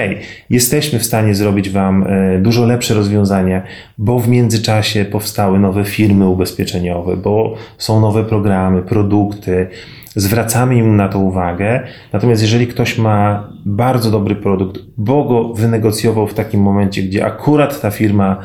jesteśmy 0.51 0.99
w 0.99 1.05
stanie 1.05 1.35
zrobić 1.35 1.71
Wam 1.71 2.07
e, 2.07 2.39
dużo 2.39 2.67
lepsze 2.67 2.95
rozwiązania, 2.95 3.63
bo 3.99 4.19
w 4.19 4.29
międzyczasie 4.29 5.05
powstały 5.05 5.59
nowe 5.59 5.85
firmy 5.85 6.29
ubezpieczeniowe, 6.29 7.17
bo 7.17 7.55
są 7.79 8.01
nowe 8.01 8.25
programy, 8.25 8.83
produkty, 8.83 9.67
zwracamy 10.17 10.77
im 10.77 10.97
na 10.97 11.09
to 11.09 11.19
uwagę. 11.19 11.81
Natomiast 12.13 12.43
jeżeli 12.43 12.67
ktoś 12.67 12.99
ma 12.99 13.49
bardzo 13.67 14.11
dobry 14.11 14.37
produkt, 14.37 14.81
bo 14.97 15.25
go 15.25 15.55
wynegocjował 15.55 16.27
w 16.27 16.35
takim 16.35 16.61
momencie, 16.61 17.03
gdzie 17.03 17.27
akurat 17.27 17.81
ta 17.81 17.91
firma 17.91 18.37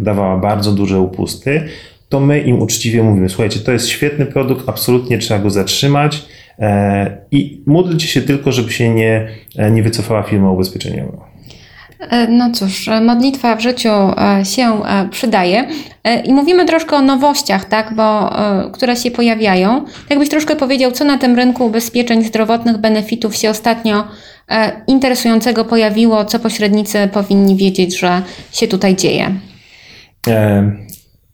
dawała 0.00 0.36
bardzo 0.36 0.72
duże 0.72 1.00
upusty, 1.00 1.62
to 2.08 2.20
my 2.20 2.40
im 2.40 2.62
uczciwie 2.62 3.02
mówimy, 3.02 3.28
słuchajcie, 3.28 3.60
to 3.60 3.72
jest 3.72 3.88
świetny 3.88 4.26
produkt, 4.26 4.68
absolutnie 4.68 5.18
trzeba 5.18 5.40
go 5.40 5.50
zatrzymać 5.50 6.24
e, 6.58 7.16
i 7.30 7.62
módlcie 7.66 8.06
się 8.06 8.20
tylko, 8.20 8.52
żeby 8.52 8.72
się 8.72 8.94
nie, 8.94 9.28
e, 9.56 9.70
nie 9.70 9.82
wycofała 9.82 10.22
firma 10.22 10.50
ubezpieczeniowa. 10.50 11.33
E, 12.10 12.28
no 12.28 12.50
cóż, 12.50 12.90
modlitwa 13.02 13.56
w 13.56 13.60
życiu 13.60 13.90
się 14.42 14.80
przydaje. 15.10 15.64
I 16.24 16.32
mówimy 16.32 16.64
troszkę 16.64 16.96
o 16.96 17.02
nowościach, 17.02 17.64
tak, 17.64 17.94
bo, 17.94 18.30
które 18.72 18.96
się 18.96 19.10
pojawiają. 19.10 19.84
Jakbyś 20.10 20.28
troszkę 20.28 20.56
powiedział, 20.56 20.92
co 20.92 21.04
na 21.04 21.18
tym 21.18 21.36
rynku 21.36 21.66
ubezpieczeń 21.66 22.24
zdrowotnych 22.24 22.78
benefitów 22.78 23.36
się 23.36 23.50
ostatnio 23.50 24.04
interesującego 24.86 25.64
pojawiło, 25.64 26.24
co 26.24 26.38
pośrednicy 26.38 27.08
powinni 27.12 27.56
wiedzieć, 27.56 27.98
że 27.98 28.22
się 28.52 28.68
tutaj 28.68 28.96
dzieje? 28.96 29.30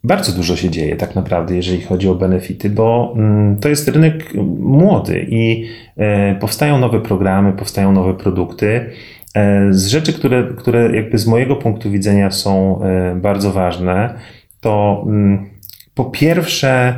Bardzo 0.05 0.33
dużo 0.33 0.57
się 0.57 0.71
dzieje 0.71 0.97
tak 0.97 1.15
naprawdę, 1.15 1.57
jeżeli 1.57 1.83
chodzi 1.83 2.09
o 2.09 2.15
benefity, 2.15 2.71
bo 2.71 3.15
mm, 3.17 3.57
to 3.57 3.69
jest 3.69 3.89
rynek 3.89 4.35
młody 4.59 5.27
i 5.29 5.67
e, 5.97 6.35
powstają 6.35 6.79
nowe 6.79 7.01
programy, 7.01 7.53
powstają 7.53 7.93
nowe 7.93 8.15
produkty. 8.15 8.91
E, 9.35 9.69
z 9.71 9.87
rzeczy, 9.87 10.13
które, 10.13 10.45
które 10.57 10.97
jakby 10.97 11.19
z 11.19 11.27
mojego 11.27 11.57
punktu 11.57 11.91
widzenia 11.91 12.31
są 12.31 12.83
e, 12.83 13.15
bardzo 13.17 13.53
ważne, 13.53 14.15
to 14.61 15.05
mm, 15.07 15.47
po 15.95 16.05
pierwsze 16.05 16.95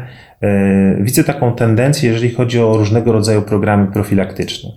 widzę 1.00 1.24
taką 1.24 1.54
tendencję, 1.54 2.10
jeżeli 2.10 2.30
chodzi 2.30 2.60
o 2.60 2.76
różnego 2.76 3.12
rodzaju 3.12 3.42
programy 3.42 3.86
profilaktyczne. 3.86 4.70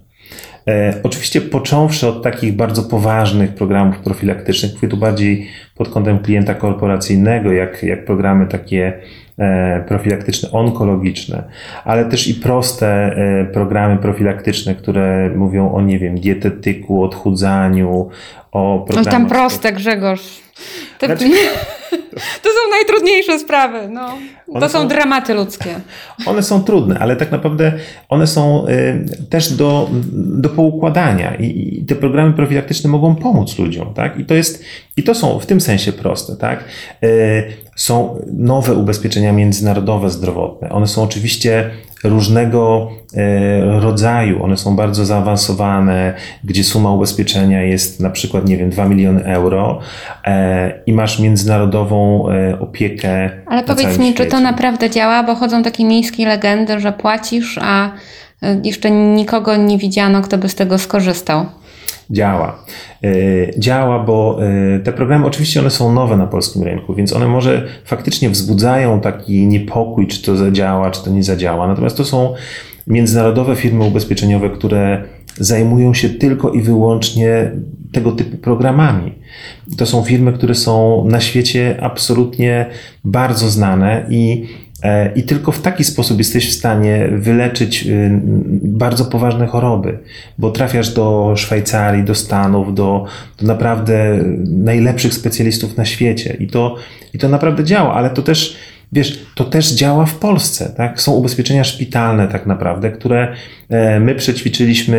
E, 0.67 0.93
oczywiście 1.03 1.41
począwszy 1.41 2.07
od 2.07 2.23
takich 2.23 2.55
bardzo 2.55 2.83
poważnych 2.83 3.55
programów 3.55 3.99
profilaktycznych, 3.99 4.73
mówię 4.73 4.87
tu 4.87 4.97
bardziej 4.97 5.47
pod 5.75 5.89
kątem 5.89 6.19
klienta 6.19 6.53
korporacyjnego, 6.53 7.51
jak, 7.51 7.83
jak 7.83 8.05
programy 8.05 8.47
takie 8.47 8.87
e, 8.87 9.01
profilaktyczne, 9.87 10.51
onkologiczne, 10.51 11.43
ale 11.83 12.05
też 12.05 12.27
i 12.27 12.33
proste 12.33 12.87
e, 12.87 13.45
programy 13.45 13.97
profilaktyczne, 13.97 14.75
które 14.75 15.29
mówią 15.35 15.71
o, 15.71 15.81
nie 15.81 15.99
wiem, 15.99 16.19
dietetyku, 16.19 17.03
odchudzaniu, 17.03 18.09
o 18.51 18.83
programach... 18.87 19.05
No 19.05 19.11
tam 19.11 19.29
proste, 19.29 19.73
Grzegorz. 19.73 20.41
Znaczy, 20.99 21.25
To 22.15 22.49
są 22.49 22.69
najtrudniejsze 22.69 23.39
sprawy. 23.39 23.87
No. 23.89 24.17
To 24.53 24.69
są, 24.69 24.81
są, 24.81 24.87
dramaty 24.87 25.33
ludzkie. 25.33 25.69
One 26.25 26.43
są 26.43 26.63
trudne, 26.63 26.99
ale 26.99 27.15
tak 27.15 27.31
naprawdę 27.31 27.73
one 28.09 28.27
są 28.27 28.67
y, 28.67 29.27
też 29.29 29.53
do, 29.53 29.89
do 30.13 30.49
poukładania 30.49 31.35
i, 31.35 31.79
i, 31.79 31.85
te 31.85 31.95
programy 31.95 32.33
profilaktyczne 32.33 32.89
mogą 32.89 33.15
pomóc 33.15 33.59
ludziom, 33.59 33.93
tak? 33.93 34.19
I 34.19 34.25
to 34.25 34.33
jest, 34.33 34.63
i 34.97 35.03
to 35.03 35.15
są 35.15 35.39
w 35.39 35.45
tym 35.45 35.61
sensie 35.61 35.91
proste, 35.91 36.35
tak? 36.35 36.63
Y, 37.03 37.64
są 37.75 38.21
nowe 38.33 38.73
ubezpieczenia 38.73 39.33
międzynarodowe 39.33 40.09
zdrowotne. 40.09 40.69
One 40.69 40.87
są 40.87 41.03
oczywiście 41.03 41.71
różnego 42.03 42.91
e, 43.13 43.79
rodzaju, 43.79 44.43
one 44.43 44.57
są 44.57 44.75
bardzo 44.75 45.05
zaawansowane, 45.05 46.13
gdzie 46.43 46.63
suma 46.63 46.91
ubezpieczenia 46.91 47.63
jest 47.63 47.99
na 47.99 48.09
przykład, 48.09 48.47
nie 48.49 48.57
wiem, 48.57 48.69
2 48.69 48.85
miliony 48.85 49.25
euro 49.25 49.79
e, 50.25 50.83
i 50.85 50.93
masz 50.93 51.19
międzynarodową 51.19 52.29
e, 52.29 52.59
opiekę. 52.59 53.29
Ale 53.45 53.63
powiedz 53.63 53.97
mi, 53.99 54.13
czy 54.13 54.25
to 54.25 54.39
naprawdę 54.39 54.89
działa, 54.89 55.23
bo 55.23 55.35
chodzą 55.35 55.63
takie 55.63 55.85
miejskie 55.85 56.25
legendy, 56.25 56.79
że 56.79 56.91
płacisz, 56.91 57.59
a 57.61 57.91
jeszcze 58.63 58.91
nikogo 58.91 59.55
nie 59.55 59.77
widziano, 59.77 60.21
kto 60.21 60.37
by 60.37 60.49
z 60.49 60.55
tego 60.55 60.77
skorzystał. 60.77 61.45
Działa. 62.09 62.65
E, 63.03 63.59
działa, 63.59 63.99
bo 63.99 64.39
e, 64.75 64.79
te 64.79 64.93
programy 64.93 65.25
oczywiście 65.25 65.59
one 65.59 65.69
są 65.69 65.93
nowe 65.93 66.17
na 66.17 66.27
polskim 66.27 66.63
rynku, 66.63 66.93
więc 66.93 67.13
one 67.13 67.27
może 67.27 67.67
faktycznie 67.85 68.29
wzbudzają 68.29 68.99
taki 69.01 69.47
niepokój, 69.47 70.07
czy 70.07 70.21
to 70.21 70.37
zadziała, 70.37 70.91
czy 70.91 71.03
to 71.03 71.09
nie 71.09 71.23
zadziała. 71.23 71.67
Natomiast 71.67 71.97
to 71.97 72.05
są 72.05 72.33
międzynarodowe 72.87 73.55
firmy 73.55 73.83
ubezpieczeniowe, 73.83 74.49
które 74.49 75.03
zajmują 75.37 75.93
się 75.93 76.09
tylko 76.09 76.51
i 76.51 76.61
wyłącznie 76.61 77.51
tego 77.91 78.11
typu 78.11 78.37
programami. 78.37 79.11
To 79.77 79.85
są 79.85 80.03
firmy, 80.03 80.33
które 80.33 80.55
są 80.55 81.05
na 81.07 81.19
świecie 81.19 81.77
absolutnie 81.81 82.65
bardzo 83.03 83.49
znane 83.49 84.05
i 84.09 84.47
I 85.15 85.23
tylko 85.23 85.51
w 85.51 85.61
taki 85.61 85.83
sposób 85.83 86.17
jesteś 86.17 86.49
w 86.49 86.53
stanie 86.53 87.09
wyleczyć 87.11 87.87
y, 87.87 88.19
bardzo 88.63 89.05
poważne 89.05 89.47
choroby, 89.47 89.97
bo 90.37 90.51
trafiasz 90.51 90.93
do 90.93 91.33
Szwajcarii, 91.35 92.03
do 92.03 92.15
Stanów, 92.15 92.75
do, 92.75 93.05
do 93.41 93.47
naprawdę 93.47 94.19
najlepszych 94.47 95.13
specjalistów 95.13 95.77
na 95.77 95.85
świecie. 95.85 96.37
I 96.39 96.47
to, 96.47 96.75
I 97.13 97.17
to 97.17 97.29
naprawdę 97.29 97.63
działa, 97.63 97.93
ale 97.93 98.09
to 98.09 98.21
też, 98.21 98.57
wiesz, 98.91 99.25
to 99.35 99.43
też 99.43 99.73
działa 99.73 100.05
w 100.05 100.15
Polsce. 100.15 100.73
Tak? 100.77 101.01
Są 101.01 101.13
ubezpieczenia 101.13 101.63
szpitalne, 101.63 102.27
tak 102.27 102.45
naprawdę, 102.45 102.91
które 102.91 103.35
e, 103.69 103.99
my 103.99 104.15
przećwiczyliśmy 104.15 104.97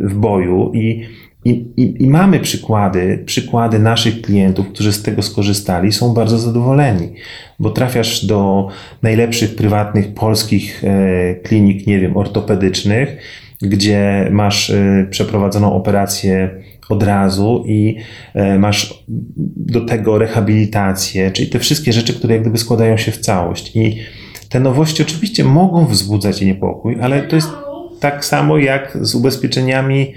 y, 0.00 0.08
w 0.08 0.14
boju 0.14 0.72
i 0.74 1.06
i, 1.44 1.50
i, 1.76 2.02
I, 2.02 2.10
mamy 2.10 2.40
przykłady, 2.40 3.22
przykłady 3.26 3.78
naszych 3.78 4.22
klientów, 4.22 4.68
którzy 4.68 4.92
z 4.92 5.02
tego 5.02 5.22
skorzystali, 5.22 5.92
są 5.92 6.14
bardzo 6.14 6.38
zadowoleni, 6.38 7.12
bo 7.58 7.70
trafiasz 7.70 8.26
do 8.26 8.68
najlepszych 9.02 9.56
prywatnych 9.56 10.14
polskich 10.14 10.84
e, 10.84 11.34
klinik, 11.34 11.86
nie 11.86 12.00
wiem, 12.00 12.16
ortopedycznych, 12.16 13.16
gdzie 13.62 14.28
masz 14.30 14.70
e, 14.70 15.06
przeprowadzoną 15.10 15.72
operację 15.72 16.50
od 16.88 17.02
razu 17.02 17.64
i 17.66 17.96
e, 18.34 18.58
masz 18.58 19.04
do 19.56 19.80
tego 19.80 20.18
rehabilitację, 20.18 21.30
czyli 21.30 21.48
te 21.48 21.58
wszystkie 21.58 21.92
rzeczy, 21.92 22.14
które 22.14 22.34
jak 22.34 22.42
gdyby 22.42 22.58
składają 22.58 22.96
się 22.96 23.12
w 23.12 23.18
całość. 23.18 23.76
I 23.76 23.96
te 24.48 24.60
nowości 24.60 25.02
oczywiście 25.02 25.44
mogą 25.44 25.86
wzbudzać 25.86 26.40
niepokój, 26.40 26.96
ale 27.00 27.22
to 27.22 27.36
jest 27.36 27.48
tak 28.00 28.24
samo 28.24 28.58
jak 28.58 28.98
z 29.00 29.14
ubezpieczeniami 29.14 30.14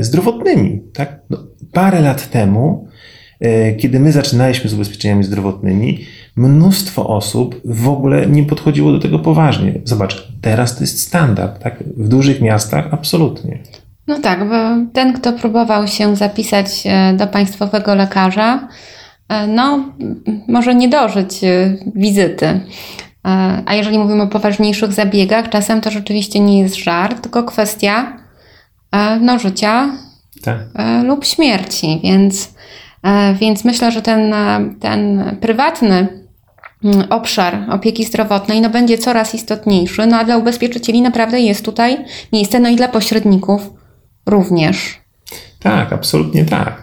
zdrowotnymi. 0.00 0.82
Tak? 0.92 1.20
No, 1.30 1.38
parę 1.72 2.00
lat 2.00 2.30
temu, 2.30 2.88
e, 3.40 3.72
kiedy 3.72 4.00
my 4.00 4.12
zaczynaliśmy 4.12 4.70
z 4.70 4.74
ubezpieczeniami 4.74 5.24
zdrowotnymi, 5.24 6.04
mnóstwo 6.36 7.08
osób 7.08 7.60
w 7.64 7.88
ogóle 7.88 8.26
nie 8.26 8.42
podchodziło 8.42 8.92
do 8.92 8.98
tego 8.98 9.18
poważnie. 9.18 9.72
Zobacz, 9.84 10.28
teraz 10.40 10.76
to 10.76 10.80
jest 10.80 11.00
standard, 11.00 11.62
tak? 11.62 11.84
W 11.96 12.08
dużych 12.08 12.40
miastach 12.40 12.88
absolutnie. 12.90 13.58
No 14.06 14.18
tak, 14.18 14.48
bo 14.48 14.54
ten, 14.92 15.12
kto 15.12 15.32
próbował 15.32 15.86
się 15.86 16.16
zapisać 16.16 16.82
e, 16.84 17.12
do 17.12 17.26
państwowego 17.26 17.94
lekarza, 17.94 18.68
e, 19.28 19.46
no, 19.46 19.92
może 20.48 20.74
nie 20.74 20.88
dożyć 20.88 21.44
e, 21.44 21.76
wizyty. 21.94 22.60
A 23.66 23.74
jeżeli 23.74 23.98
mówimy 23.98 24.22
o 24.22 24.26
poważniejszych 24.26 24.92
zabiegach, 24.92 25.48
czasem 25.48 25.80
to 25.80 25.90
rzeczywiście 25.90 26.40
nie 26.40 26.58
jest 26.58 26.76
żart, 26.76 27.22
tylko 27.22 27.44
kwestia 27.44 28.25
no, 29.20 29.38
życia 29.38 29.90
tak. 30.42 30.58
lub 31.04 31.24
śmierci. 31.24 32.00
Więc, 32.04 32.54
więc 33.40 33.64
myślę, 33.64 33.92
że 33.92 34.02
ten, 34.02 34.34
ten 34.80 35.22
prywatny 35.40 36.08
mm, 36.84 37.04
obszar 37.10 37.58
opieki 37.70 38.04
zdrowotnej 38.04 38.60
no, 38.60 38.70
będzie 38.70 38.98
coraz 38.98 39.34
istotniejszy, 39.34 40.06
no 40.06 40.16
a 40.16 40.24
dla 40.24 40.36
ubezpieczycieli 40.36 41.02
naprawdę 41.02 41.40
jest 41.40 41.64
tutaj 41.64 42.04
miejsce, 42.32 42.60
no 42.60 42.68
i 42.68 42.76
dla 42.76 42.88
pośredników 42.88 43.70
również. 44.26 45.00
Tak, 45.58 45.92
absolutnie 45.92 46.44
tak. 46.44 46.82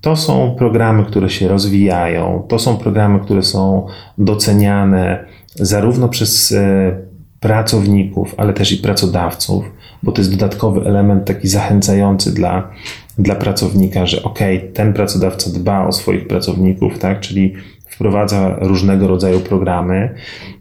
To 0.00 0.16
są 0.16 0.54
programy, 0.58 1.04
które 1.04 1.30
się 1.30 1.48
rozwijają, 1.48 2.46
to 2.48 2.58
są 2.58 2.76
programy, 2.76 3.20
które 3.20 3.42
są 3.42 3.86
doceniane 4.18 5.24
zarówno 5.54 6.08
przez 6.08 6.52
e, 6.52 6.96
pracowników, 7.40 8.34
ale 8.36 8.52
też 8.52 8.72
i 8.72 8.76
pracodawców, 8.76 9.64
bo 10.04 10.12
to 10.12 10.20
jest 10.20 10.30
dodatkowy 10.30 10.80
element 10.80 11.24
taki 11.24 11.48
zachęcający 11.48 12.34
dla, 12.34 12.70
dla 13.18 13.34
pracownika, 13.34 14.06
że 14.06 14.22
ok, 14.22 14.38
ten 14.74 14.92
pracodawca 14.92 15.50
dba 15.50 15.86
o 15.86 15.92
swoich 15.92 16.26
pracowników, 16.26 16.98
tak, 16.98 17.20
czyli 17.20 17.54
wprowadza 17.88 18.56
różnego 18.60 19.08
rodzaju 19.08 19.40
programy. 19.40 20.14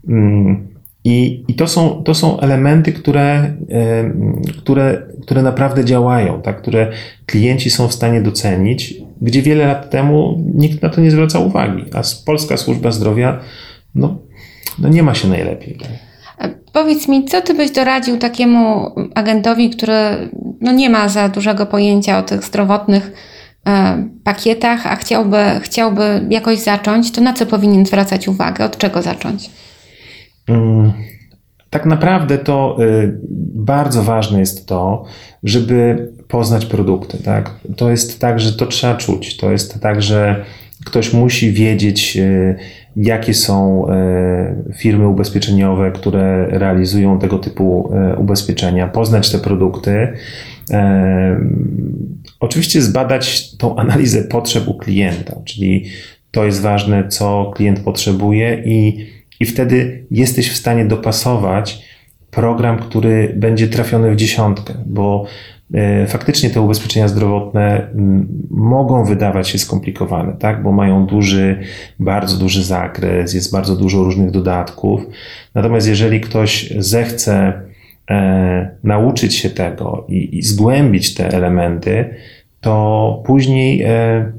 Mm, 0.09 0.67
I, 1.03 1.43
i 1.47 1.53
to, 1.53 1.67
są, 1.67 2.03
to 2.03 2.15
są 2.15 2.39
elementy, 2.39 2.93
które, 2.93 3.53
które, 4.57 5.01
które 5.21 5.41
naprawdę 5.41 5.85
działają, 5.85 6.41
tak? 6.41 6.61
które 6.61 6.91
klienci 7.25 7.69
są 7.69 7.87
w 7.87 7.93
stanie 7.93 8.21
docenić, 8.21 8.93
gdzie 9.21 9.41
wiele 9.41 9.67
lat 9.67 9.89
temu 9.89 10.43
nikt 10.55 10.81
na 10.81 10.89
to 10.89 11.01
nie 11.01 11.11
zwracał 11.11 11.47
uwagi, 11.47 11.83
a 11.93 12.01
Polska 12.25 12.57
Służba 12.57 12.91
Zdrowia 12.91 13.39
no, 13.95 14.17
no 14.79 14.89
nie 14.89 15.03
ma 15.03 15.13
się 15.13 15.27
najlepiej. 15.27 15.75
Tak? 15.75 16.12
Powiedz 16.73 17.07
mi, 17.07 17.25
co 17.25 17.41
ty 17.41 17.53
byś 17.53 17.71
doradził 17.71 18.17
takiemu 18.17 18.95
agentowi, 19.15 19.69
który 19.69 19.93
no 20.61 20.71
nie 20.71 20.89
ma 20.89 21.09
za 21.09 21.29
dużego 21.29 21.65
pojęcia 21.65 22.19
o 22.19 22.23
tych 22.23 22.43
zdrowotnych 22.43 23.11
e, 23.67 24.03
pakietach, 24.23 24.87
a 24.87 24.95
chciałby, 24.95 25.37
chciałby 25.61 26.25
jakoś 26.29 26.59
zacząć, 26.59 27.11
to 27.11 27.21
na 27.21 27.33
co 27.33 27.45
powinien 27.45 27.85
zwracać 27.85 28.27
uwagę? 28.27 28.65
Od 28.65 28.77
czego 28.77 29.01
zacząć? 29.01 29.49
Hmm. 30.47 30.93
Tak 31.69 31.85
naprawdę 31.85 32.37
to 32.37 32.77
y, 32.79 33.19
bardzo 33.55 34.03
ważne 34.03 34.39
jest 34.39 34.67
to, 34.67 35.05
żeby 35.43 36.09
poznać 36.27 36.65
produkty. 36.65 37.23
Tak? 37.23 37.51
To 37.77 37.91
jest 37.91 38.19
tak, 38.19 38.39
że 38.39 38.53
to 38.53 38.65
trzeba 38.65 38.95
czuć. 38.95 39.37
To 39.37 39.51
jest 39.51 39.81
tak, 39.81 40.01
że 40.01 40.45
ktoś 40.85 41.13
musi 41.13 41.51
wiedzieć, 41.51 42.17
y, 42.17 42.55
jakie 42.95 43.33
są 43.33 43.85
y, 44.69 44.73
firmy 44.73 45.07
ubezpieczeniowe, 45.07 45.91
które 45.91 46.47
realizują 46.47 47.19
tego 47.19 47.39
typu 47.39 47.93
ubezpieczenia, 48.17 48.87
poznać 48.87 49.31
te 49.31 49.39
produkty. 49.39 50.07
Oczywiście 52.39 52.81
zbadać 52.81 53.57
tą 53.57 53.75
analizę 53.75 54.23
potrzeb 54.23 54.67
u 54.67 54.73
klienta, 54.73 55.35
czyli 55.45 55.85
to 56.31 56.45
jest 56.45 56.61
ważne, 56.61 57.07
co 57.07 57.51
klient 57.55 57.79
potrzebuje 57.79 58.63
i 58.65 59.05
i 59.43 59.45
wtedy 59.45 60.05
jesteś 60.11 60.51
w 60.51 60.57
stanie 60.57 60.85
dopasować 60.85 61.85
program, 62.31 62.79
który 62.79 63.33
będzie 63.37 63.67
trafiony 63.67 64.11
w 64.11 64.15
dziesiątkę, 64.15 64.73
bo 64.85 65.25
e, 65.25 65.27
faktycznie 66.07 66.49
te 66.49 66.61
ubezpieczenia 66.61 67.07
zdrowotne 67.07 67.87
mogą 68.49 69.05
wydawać 69.05 69.49
się 69.49 69.57
skomplikowane, 69.57 70.33
tak? 70.33 70.63
bo 70.63 70.71
mają 70.71 71.05
duży, 71.05 71.59
bardzo 71.99 72.37
duży 72.37 72.63
zakres, 72.63 73.33
jest 73.33 73.51
bardzo 73.51 73.75
dużo 73.75 74.03
różnych 74.03 74.31
dodatków. 74.31 75.01
Natomiast 75.55 75.87
jeżeli 75.87 76.21
ktoś 76.21 76.73
zechce 76.77 77.61
e, 78.09 78.75
nauczyć 78.83 79.35
się 79.35 79.49
tego 79.49 80.05
i, 80.09 80.37
i 80.37 80.41
zgłębić 80.41 81.13
te 81.13 81.29
elementy, 81.29 82.15
to 82.61 83.23
później 83.25 83.81
e, 83.81 84.31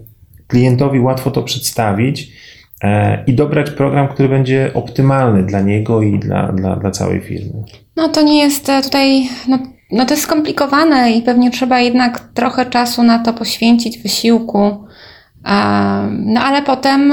klientowi 0.46 1.00
łatwo 1.00 1.30
to 1.30 1.42
przedstawić 1.42 2.32
E, 2.84 3.24
i 3.26 3.34
dobrać 3.34 3.70
program, 3.70 4.08
który 4.08 4.28
będzie 4.28 4.70
optymalny 4.74 5.42
dla 5.42 5.60
niego 5.60 6.02
i 6.02 6.18
dla, 6.18 6.52
dla, 6.52 6.76
dla 6.76 6.90
całej 6.90 7.20
firmy. 7.20 7.52
No 7.96 8.08
to 8.08 8.22
nie 8.22 8.38
jest 8.38 8.68
e, 8.68 8.82
tutaj, 8.82 9.28
no, 9.48 9.58
no 9.94 10.04
to 10.04 10.14
jest 10.14 10.22
skomplikowane 10.22 11.12
i 11.12 11.22
pewnie 11.22 11.50
trzeba 11.50 11.80
jednak 11.80 12.20
trochę 12.34 12.66
czasu 12.66 13.02
na 13.02 13.18
to 13.18 13.32
poświęcić, 13.32 13.98
wysiłku. 13.98 14.60
E, 14.66 14.74
no 16.10 16.40
ale 16.40 16.62
potem 16.62 17.12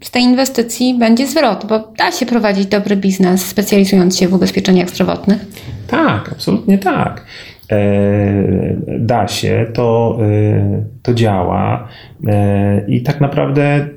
z 0.00 0.10
tej 0.10 0.22
inwestycji 0.22 0.98
będzie 0.98 1.26
zwrot, 1.26 1.66
bo 1.66 1.92
da 1.98 2.12
się 2.12 2.26
prowadzić 2.26 2.66
dobry 2.66 2.96
biznes 2.96 3.46
specjalizując 3.46 4.18
się 4.18 4.28
w 4.28 4.34
ubezpieczeniach 4.34 4.90
zdrowotnych. 4.90 5.46
Tak, 5.86 6.32
absolutnie 6.32 6.78
tak. 6.78 7.24
da 8.98 9.28
się, 9.28 9.66
to, 9.74 10.18
to 11.02 11.14
działa 11.14 11.88
i 12.88 13.02
tak 13.02 13.20
naprawdę 13.20 13.88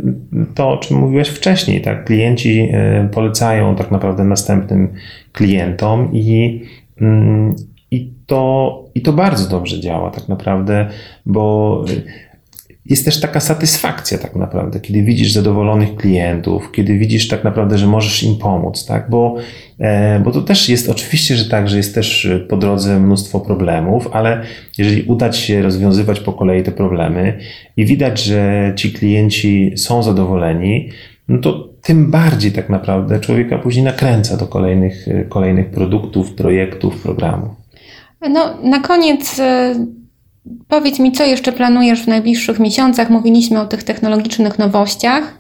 to, 0.56 0.70
o 0.70 0.78
czym 0.78 0.98
mówiłeś 0.98 1.30
wcześniej, 1.30 1.82
tak, 1.82 2.06
klienci 2.06 2.72
polecają 3.12 3.76
tak 3.76 3.92
naprawdę 3.92 4.24
następnym 4.24 4.94
klientom 5.32 6.10
i, 6.14 6.62
mm, 7.02 7.56
i, 7.77 7.77
to, 8.28 8.84
i 8.96 9.02
to 9.02 9.14
bardzo 9.14 9.50
dobrze 9.50 9.80
działa 9.80 10.12
tak 10.12 10.30
naprawdę, 10.30 10.88
bo 11.26 11.84
jest 12.90 13.06
też 13.06 13.20
taka 13.20 13.40
satysfakcja 13.40 14.18
tak 14.18 14.36
naprawdę, 14.36 14.80
kiedy 14.80 15.04
widzisz 15.04 15.32
zadowolonych 15.32 15.96
klientów, 15.96 16.72
kiedy 16.72 16.98
widzisz 16.98 17.28
tak 17.28 17.44
naprawdę, 17.44 17.78
że 17.78 17.88
możesz 17.88 18.24
im 18.24 18.38
pomóc, 18.38 18.86
tak? 18.86 19.10
Bo, 19.10 19.36
e, 19.80 20.20
bo 20.20 20.32
to 20.32 20.42
też 20.42 20.70
jest 20.70 20.90
oczywiście, 20.90 21.36
że 21.36 21.46
tak, 21.46 21.70
że 21.70 21.78
jest 21.78 21.96
też 21.96 22.30
po 22.50 22.58
drodze 22.58 23.00
mnóstwo 23.00 23.40
problemów, 23.40 24.10
ale 24.14 24.42
jeżeli 24.78 25.04
uda 25.04 25.30
Ci 25.30 25.42
się 25.42 25.62
rozwiązywać 25.62 26.20
po 26.20 26.34
kolei 26.34 26.64
te 26.64 26.72
problemy 26.72 27.40
i 27.78 27.86
widać, 27.86 28.24
że 28.24 28.74
ci 28.76 28.94
klienci 28.94 29.74
są 29.76 30.04
zadowoleni, 30.04 30.90
no 31.28 31.38
to 31.38 31.70
tym 31.82 32.12
bardziej 32.12 32.52
tak 32.52 32.70
naprawdę 32.70 33.20
człowieka 33.20 33.58
później 33.58 33.86
nakręca 33.86 34.38
do 34.38 34.48
kolejnych, 34.48 35.06
kolejnych 35.30 35.70
produktów, 35.70 36.34
projektów, 36.34 37.02
programów. 37.02 37.67
No, 38.30 38.58
na 38.64 38.80
koniec 38.80 39.40
e, 39.40 39.76
Powiedz 40.68 41.00
mi, 41.00 41.12
co 41.12 41.24
jeszcze 41.24 41.52
planujesz 41.52 42.04
w 42.04 42.08
najbliższych 42.08 42.60
miesiącach? 42.60 43.10
Mówiliśmy 43.10 43.62
o 43.62 43.66
tych 43.66 43.84
technologicznych 43.84 44.60
nowościach, 44.60 45.38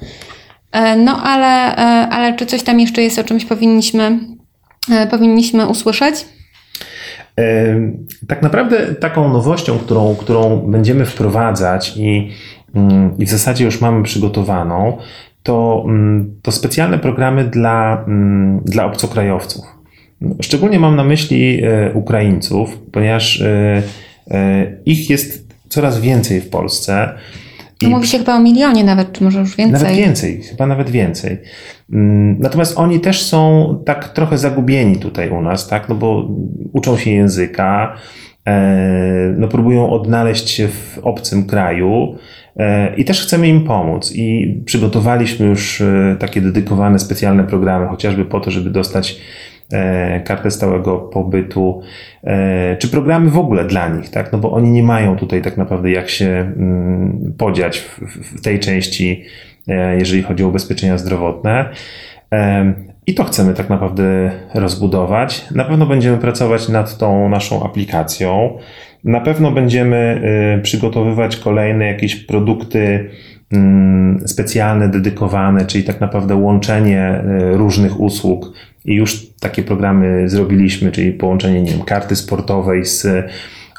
e, 0.71 0.95
no 0.95 1.23
ale, 1.23 1.75
e, 1.75 2.09
ale 2.09 2.35
czy 2.35 2.45
coś 2.45 2.63
tam 2.63 2.79
jeszcze 2.79 3.01
jest, 3.01 3.19
o 3.19 3.23
czymś 3.23 3.45
powinniśmy, 3.45 4.19
powinniśmy 5.09 5.67
usłyszeć? 5.67 6.25
Tak 8.27 8.41
naprawdę 8.41 8.95
taką 8.95 9.33
nowością, 9.33 9.79
którą, 9.79 10.15
którą 10.15 10.57
będziemy 10.57 11.05
wprowadzać 11.05 11.97
i, 11.97 12.31
mm, 12.75 13.17
i 13.17 13.25
w 13.25 13.29
zasadzie 13.29 13.65
już 13.65 13.81
mamy 13.81 14.03
przygotowaną, 14.03 14.97
to, 15.43 15.83
mm, 15.85 16.39
to 16.41 16.51
specjalne 16.51 16.99
programy 16.99 17.43
dla, 17.43 18.03
mm, 18.07 18.61
dla 18.65 18.85
obcokrajowców. 18.85 19.76
Szczególnie 20.41 20.79
mam 20.79 20.95
na 20.95 21.03
myśli 21.03 21.61
Ukraińców, 21.93 22.79
ponieważ 22.91 23.43
E, 24.31 24.77
ich 24.85 25.09
jest 25.09 25.47
coraz 25.69 25.99
więcej 25.99 26.41
w 26.41 26.49
Polsce. 26.49 27.09
I 27.81 27.87
Mówi 27.87 28.07
się 28.07 28.17
chyba 28.17 28.35
o 28.35 28.39
milionie 28.39 28.83
nawet, 28.83 29.11
czy 29.11 29.23
może 29.23 29.39
już 29.39 29.55
więcej. 29.55 29.81
Nawet 29.81 29.97
więcej, 29.97 30.41
chyba 30.41 30.67
nawet 30.67 30.89
więcej. 30.89 31.37
Mm, 31.93 32.39
natomiast 32.39 32.77
oni 32.77 32.99
też 32.99 33.23
są 33.23 33.75
tak 33.85 34.09
trochę 34.09 34.37
zagubieni 34.37 34.97
tutaj 34.97 35.29
u 35.29 35.41
nas, 35.41 35.67
tak? 35.67 35.89
No 35.89 35.95
bo 35.95 36.29
uczą 36.73 36.97
się 36.97 37.11
języka, 37.11 37.95
e, 38.47 39.33
no 39.37 39.47
próbują 39.47 39.89
odnaleźć 39.89 40.49
się 40.49 40.67
w 40.67 40.99
obcym 41.03 41.45
kraju 41.45 42.15
e, 42.57 42.95
i 42.95 43.05
też 43.05 43.21
chcemy 43.21 43.47
im 43.47 43.63
pomóc. 43.63 44.11
I 44.15 44.55
przygotowaliśmy 44.65 45.45
już 45.45 45.83
takie 46.19 46.41
dedykowane 46.41 46.99
specjalne 46.99 47.43
programy, 47.43 47.87
chociażby 47.87 48.25
po 48.25 48.39
to, 48.39 48.51
żeby 48.51 48.69
dostać 48.69 49.19
E, 49.19 49.56
kartę 50.25 50.51
stałego 50.51 50.97
pobytu, 50.97 51.81
e, 52.23 52.77
czy 52.77 52.87
programy 52.87 53.29
w 53.29 53.37
ogóle 53.37 53.65
dla 53.65 53.89
nich, 53.89 54.09
tak? 54.09 54.31
No 54.31 54.39
bo 54.39 54.51
oni 54.51 54.71
nie 54.71 54.83
mają 54.83 55.17
tutaj 55.17 55.41
tak 55.41 55.57
naprawdę 55.57 55.91
jak 55.91 56.09
się 56.09 56.27
mm, 56.27 57.33
podziać 57.37 57.77
w, 57.77 58.41
tej 58.41 58.59
części, 58.59 59.23
e, 59.67 59.97
jeżeli 59.97 60.23
chodzi 60.23 60.43
o 60.43 60.47
ubezpieczenia 60.47 60.97
zdrowotne. 60.97 61.69
I 63.07 63.13
to 63.13 63.23
chcemy 63.23 63.53
tak 63.53 63.69
naprawdę 63.69 64.31
rozbudować. 64.53 65.45
Na 65.51 65.63
pewno 65.63 65.85
będziemy 65.85 66.17
pracować 66.17 66.69
nad 66.69 66.97
tą 66.97 67.29
naszą 67.29 67.63
aplikacją. 67.63 68.57
Na 69.03 69.21
pewno 69.21 69.51
będziemy 69.51 70.21
przygotowywać 70.63 71.37
kolejne 71.37 71.85
jakieś 71.85 72.15
produkty 72.15 73.09
specjalne, 74.25 74.89
dedykowane, 74.89 75.65
czyli 75.65 75.83
tak 75.83 76.01
naprawdę 76.01 76.35
łączenie 76.35 77.23
różnych 77.51 77.99
usług 77.99 78.53
i 78.85 78.95
już 78.95 79.27
takie 79.39 79.63
programy 79.63 80.29
zrobiliśmy, 80.29 80.91
czyli 80.91 81.11
połączenie 81.11 81.61
nie 81.61 81.71
wiem, 81.71 81.81
karty 81.81 82.15
sportowej 82.15 82.85
z 82.85 83.07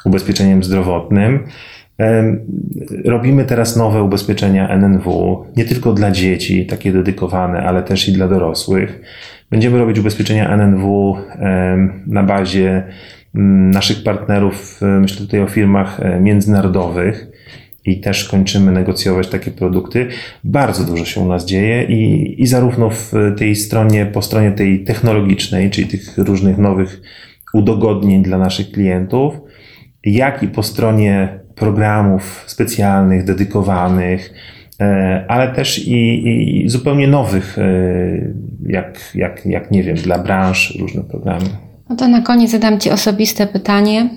ubezpieczeniem 0.05 0.63
zdrowotnym. 0.63 1.39
Robimy 3.05 3.45
teraz 3.45 3.75
nowe 3.75 4.03
ubezpieczenia 4.03 4.69
NNW, 4.69 5.45
nie 5.57 5.65
tylko 5.65 5.93
dla 5.93 6.11
dzieci, 6.11 6.65
takie 6.65 6.91
dedykowane, 6.91 7.63
ale 7.63 7.83
też 7.83 8.09
i 8.09 8.13
dla 8.13 8.27
dorosłych. 8.27 9.01
Będziemy 9.51 9.77
robić 9.77 9.99
ubezpieczenia 9.99 10.49
NNW 10.49 11.15
na 12.07 12.23
bazie 12.23 12.83
mm, 13.35 13.71
naszych 13.71 14.03
partnerów, 14.03 14.79
myślę 14.81 15.25
tutaj 15.25 15.41
o 15.41 15.47
firmach 15.47 15.99
e, 15.99 16.19
międzynarodowych 16.19 17.28
i 17.89 17.99
też 17.99 18.23
kończymy 18.23 18.71
negocjować 18.71 19.27
takie 19.27 19.51
produkty. 19.51 20.07
Bardzo 20.43 20.83
dużo 20.83 21.05
się 21.05 21.21
u 21.21 21.27
nas 21.27 21.45
dzieje 21.45 21.83
i, 21.83 22.35
i 22.41 22.47
zarówno 22.47 22.89
w 22.89 23.13
tej 23.37 23.55
stronie, 23.55 24.05
po 24.05 24.21
stronie 24.21 24.51
tej 24.51 24.83
technologicznej, 24.83 25.69
czyli 25.69 25.87
tych 25.87 26.17
różnych 26.17 26.57
nowych 26.57 27.01
udogodnień 27.53 28.23
dla 28.23 28.37
naszych 28.37 28.71
klientów, 28.71 29.33
jak 30.03 30.43
i 30.43 30.47
po 30.47 30.63
stronie 30.63 31.39
programów 31.55 32.43
specjalnych, 32.47 33.25
dedykowanych, 33.25 34.33
e, 34.79 35.25
ale 35.27 35.53
też 35.53 35.87
i, 35.87 36.63
i 36.63 36.69
zupełnie 36.69 37.07
nowych, 37.07 37.57
e, 37.57 37.63
jak, 38.65 39.11
jak, 39.15 39.45
jak 39.45 39.71
nie 39.71 39.83
wiem, 39.83 39.95
dla 39.95 40.19
branż 40.19 40.77
różne 40.79 41.03
programy. 41.03 41.45
No 41.89 41.95
to 41.95 42.07
na 42.07 42.21
koniec 42.21 42.51
zadam 42.51 42.79
Ci 42.79 42.91
osobiste 42.91 43.47
pytanie. 43.47 44.09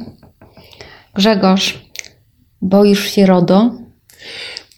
Grzegorz, 1.14 1.81
Boisz 2.62 3.10
się 3.10 3.26
RODO? 3.26 3.70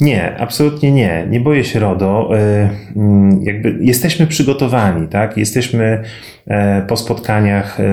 Nie, 0.00 0.36
absolutnie 0.38 0.92
nie. 0.92 1.26
Nie 1.30 1.40
boję 1.40 1.64
się 1.64 1.78
RODO. 1.80 2.30
E, 2.38 2.70
mm, 2.96 3.42
jakby 3.42 3.78
jesteśmy 3.80 4.26
przygotowani, 4.26 5.08
tak? 5.08 5.36
Jesteśmy 5.36 6.02
e, 6.46 6.82
po 6.82 6.96
spotkaniach 6.96 7.80
e, 7.80 7.84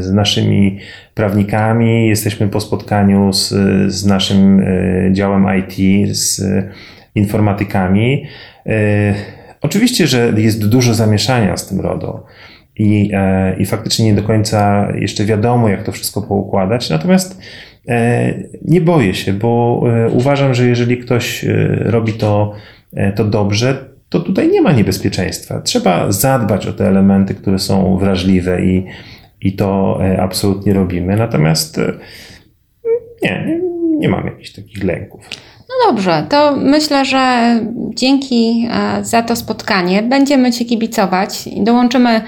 z 0.00 0.12
naszymi 0.12 0.78
prawnikami, 1.14 2.08
jesteśmy 2.08 2.48
po 2.48 2.60
spotkaniu 2.60 3.32
z, 3.32 3.48
z 3.92 4.06
naszym 4.06 4.64
działem 5.12 5.46
IT, 5.58 6.08
z 6.16 6.42
informatykami. 7.14 8.26
Oczywiście, 9.60 10.06
że 10.06 10.32
jest 10.36 10.68
dużo 10.68 10.94
zamieszania 10.94 11.56
z 11.56 11.68
tym 11.68 11.80
RODO. 11.80 12.26
I, 12.76 13.10
I 13.58 13.66
faktycznie 13.66 14.04
nie 14.04 14.14
do 14.14 14.22
końca 14.22 14.88
jeszcze 14.94 15.24
wiadomo, 15.24 15.68
jak 15.68 15.82
to 15.82 15.92
wszystko 15.92 16.22
poukładać. 16.22 16.90
Natomiast 16.90 17.40
nie 18.64 18.80
boję 18.80 19.14
się, 19.14 19.32
bo 19.32 19.82
e, 19.86 20.08
uważam, 20.08 20.54
że 20.54 20.66
jeżeli 20.66 20.98
ktoś 20.98 21.44
e, 21.44 21.66
robi 21.84 22.12
to, 22.12 22.52
to 23.16 23.24
dobrze, 23.24 23.84
to 24.08 24.20
tutaj 24.20 24.48
nie 24.48 24.62
ma 24.62 24.72
niebezpieczeństwa. 24.72 25.60
Trzeba 25.60 26.12
zadbać 26.12 26.66
o 26.66 26.72
te 26.72 26.88
elementy, 26.88 27.34
które 27.34 27.58
są 27.58 27.96
wrażliwe 27.96 28.64
i, 28.64 28.86
i 29.40 29.52
to 29.52 29.98
absolutnie 30.18 30.72
robimy. 30.72 31.16
Natomiast 31.16 31.80
nie, 33.22 33.44
nie, 33.46 33.60
nie 33.98 34.08
mam 34.08 34.26
jakichś 34.26 34.52
takich 34.52 34.84
lęków. 34.84 35.28
No 35.68 35.90
dobrze, 35.90 36.26
to 36.30 36.56
myślę, 36.56 37.04
że 37.04 37.54
dzięki 37.94 38.68
za 39.02 39.22
to 39.22 39.36
spotkanie 39.36 40.02
będziemy 40.02 40.52
Cię 40.52 40.64
kibicować. 40.64 41.48
Dołączymy 41.56 42.20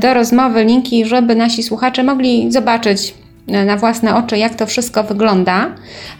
do 0.00 0.14
rozmowy 0.14 0.64
linki, 0.64 1.04
żeby 1.04 1.36
nasi 1.36 1.62
słuchacze 1.62 2.02
mogli 2.02 2.52
zobaczyć 2.52 3.14
na 3.46 3.76
własne 3.76 4.16
oczy, 4.16 4.38
jak 4.38 4.54
to 4.54 4.66
wszystko 4.66 5.04
wygląda, 5.04 5.74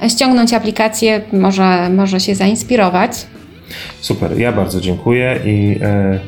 ściągnąć 0.08 0.52
aplikację, 0.52 1.20
może, 1.32 1.88
może 1.90 2.20
się 2.20 2.34
zainspirować. 2.34 3.26
Super, 4.00 4.38
ja 4.38 4.52
bardzo 4.52 4.80
dziękuję 4.80 5.38
i 5.44 5.78
e, 5.82 6.18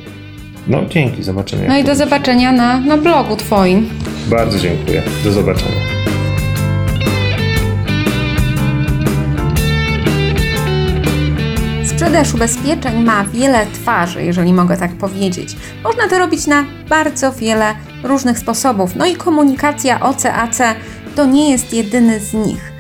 no 0.67 0.81
dzięki, 0.89 1.23
zobaczymy. 1.23 1.69
No 1.69 1.79
i 1.79 1.85
do 1.85 1.95
zobaczenia 1.95 2.53
na, 2.53 2.81
na 2.81 2.97
blogu 2.97 3.37
Twoim. 3.37 3.91
Bardzo 4.27 4.59
dziękuję, 4.59 5.03
do 5.25 5.33
zobaczenia. 5.33 5.81
Sprzedaż 11.85 12.35
ubezpieczeń 12.35 13.05
ma 13.05 13.25
wiele 13.25 13.67
twarzy, 13.73 14.25
jeżeli 14.25 14.53
mogę 14.53 14.77
tak 14.77 14.93
powiedzieć. 14.93 15.57
Można 15.85 16.09
to 16.09 16.19
robić 16.19 16.47
na 16.47 16.65
bardzo 16.89 17.33
wiele 17.33 17.75
różnych 18.05 18.39
sposobów. 18.39 18.97
No 18.97 19.07
i 19.07 19.17
komunikacja 19.17 20.01
OCAC 20.01 20.59
to 21.17 21.27
nie 21.27 21.51
jest 21.51 21.73
jedyny 21.73 22.21
z 22.21 22.35
nich. 22.35 22.73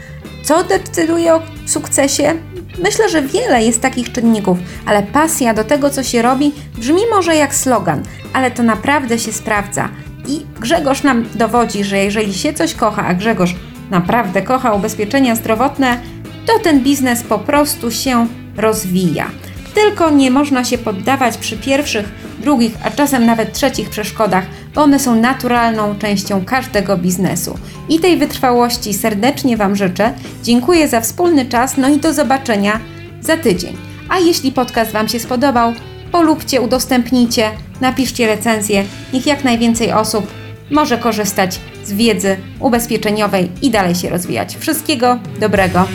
Co 0.44 0.64
decyduje 0.64 1.34
o 1.34 1.42
sukcesie? 1.66 2.34
Myślę, 2.82 3.08
że 3.08 3.22
wiele 3.22 3.64
jest 3.64 3.80
takich 3.80 4.12
czynników, 4.12 4.58
ale 4.86 5.02
pasja 5.02 5.54
do 5.54 5.64
tego, 5.64 5.90
co 5.90 6.02
się 6.02 6.22
robi, 6.22 6.52
brzmi 6.78 7.02
może 7.10 7.36
jak 7.36 7.54
slogan, 7.54 8.02
ale 8.32 8.50
to 8.50 8.62
naprawdę 8.62 9.18
się 9.18 9.32
sprawdza. 9.32 9.88
I 10.28 10.46
Grzegorz 10.60 11.02
nam 11.02 11.24
dowodzi, 11.34 11.84
że 11.84 11.98
jeżeli 11.98 12.34
się 12.34 12.52
coś 12.52 12.74
kocha, 12.74 13.06
a 13.06 13.14
Grzegorz 13.14 13.54
naprawdę 13.90 14.42
kocha 14.42 14.72
ubezpieczenia 14.72 15.34
zdrowotne, 15.34 15.98
to 16.46 16.58
ten 16.58 16.80
biznes 16.80 17.22
po 17.22 17.38
prostu 17.38 17.90
się 17.90 18.26
rozwija. 18.56 19.30
Tylko 19.74 20.10
nie 20.10 20.30
można 20.30 20.64
się 20.64 20.78
poddawać 20.78 21.36
przy 21.36 21.56
pierwszych, 21.56 22.08
drugich, 22.38 22.72
a 22.84 22.90
czasem 22.90 23.26
nawet 23.26 23.52
trzecich 23.52 23.90
przeszkodach, 23.90 24.44
bo 24.74 24.82
one 24.82 24.98
są 24.98 25.14
naturalną 25.14 25.98
częścią 25.98 26.44
każdego 26.44 26.96
biznesu. 26.96 27.58
I 27.88 28.00
tej 28.00 28.16
wytrwałości 28.16 28.94
serdecznie 28.94 29.56
Wam 29.56 29.76
życzę. 29.76 30.12
Dziękuję 30.42 30.88
za 30.88 31.00
wspólny 31.00 31.46
czas, 31.46 31.76
no 31.76 31.88
i 31.88 31.98
do 31.98 32.12
zobaczenia 32.12 32.80
za 33.20 33.36
tydzień. 33.36 33.76
A 34.08 34.18
jeśli 34.18 34.52
podcast 34.52 34.92
Wam 34.92 35.08
się 35.08 35.20
spodobał, 35.20 35.72
polubcie, 36.12 36.60
udostępnijcie, 36.60 37.50
napiszcie 37.80 38.26
recenzję. 38.26 38.84
Niech 39.12 39.26
jak 39.26 39.44
najwięcej 39.44 39.92
osób 39.92 40.26
może 40.70 40.98
korzystać 40.98 41.60
z 41.84 41.92
wiedzy 41.92 42.36
ubezpieczeniowej 42.60 43.50
i 43.62 43.70
dalej 43.70 43.94
się 43.94 44.10
rozwijać. 44.10 44.56
Wszystkiego 44.56 45.18
dobrego. 45.40 45.86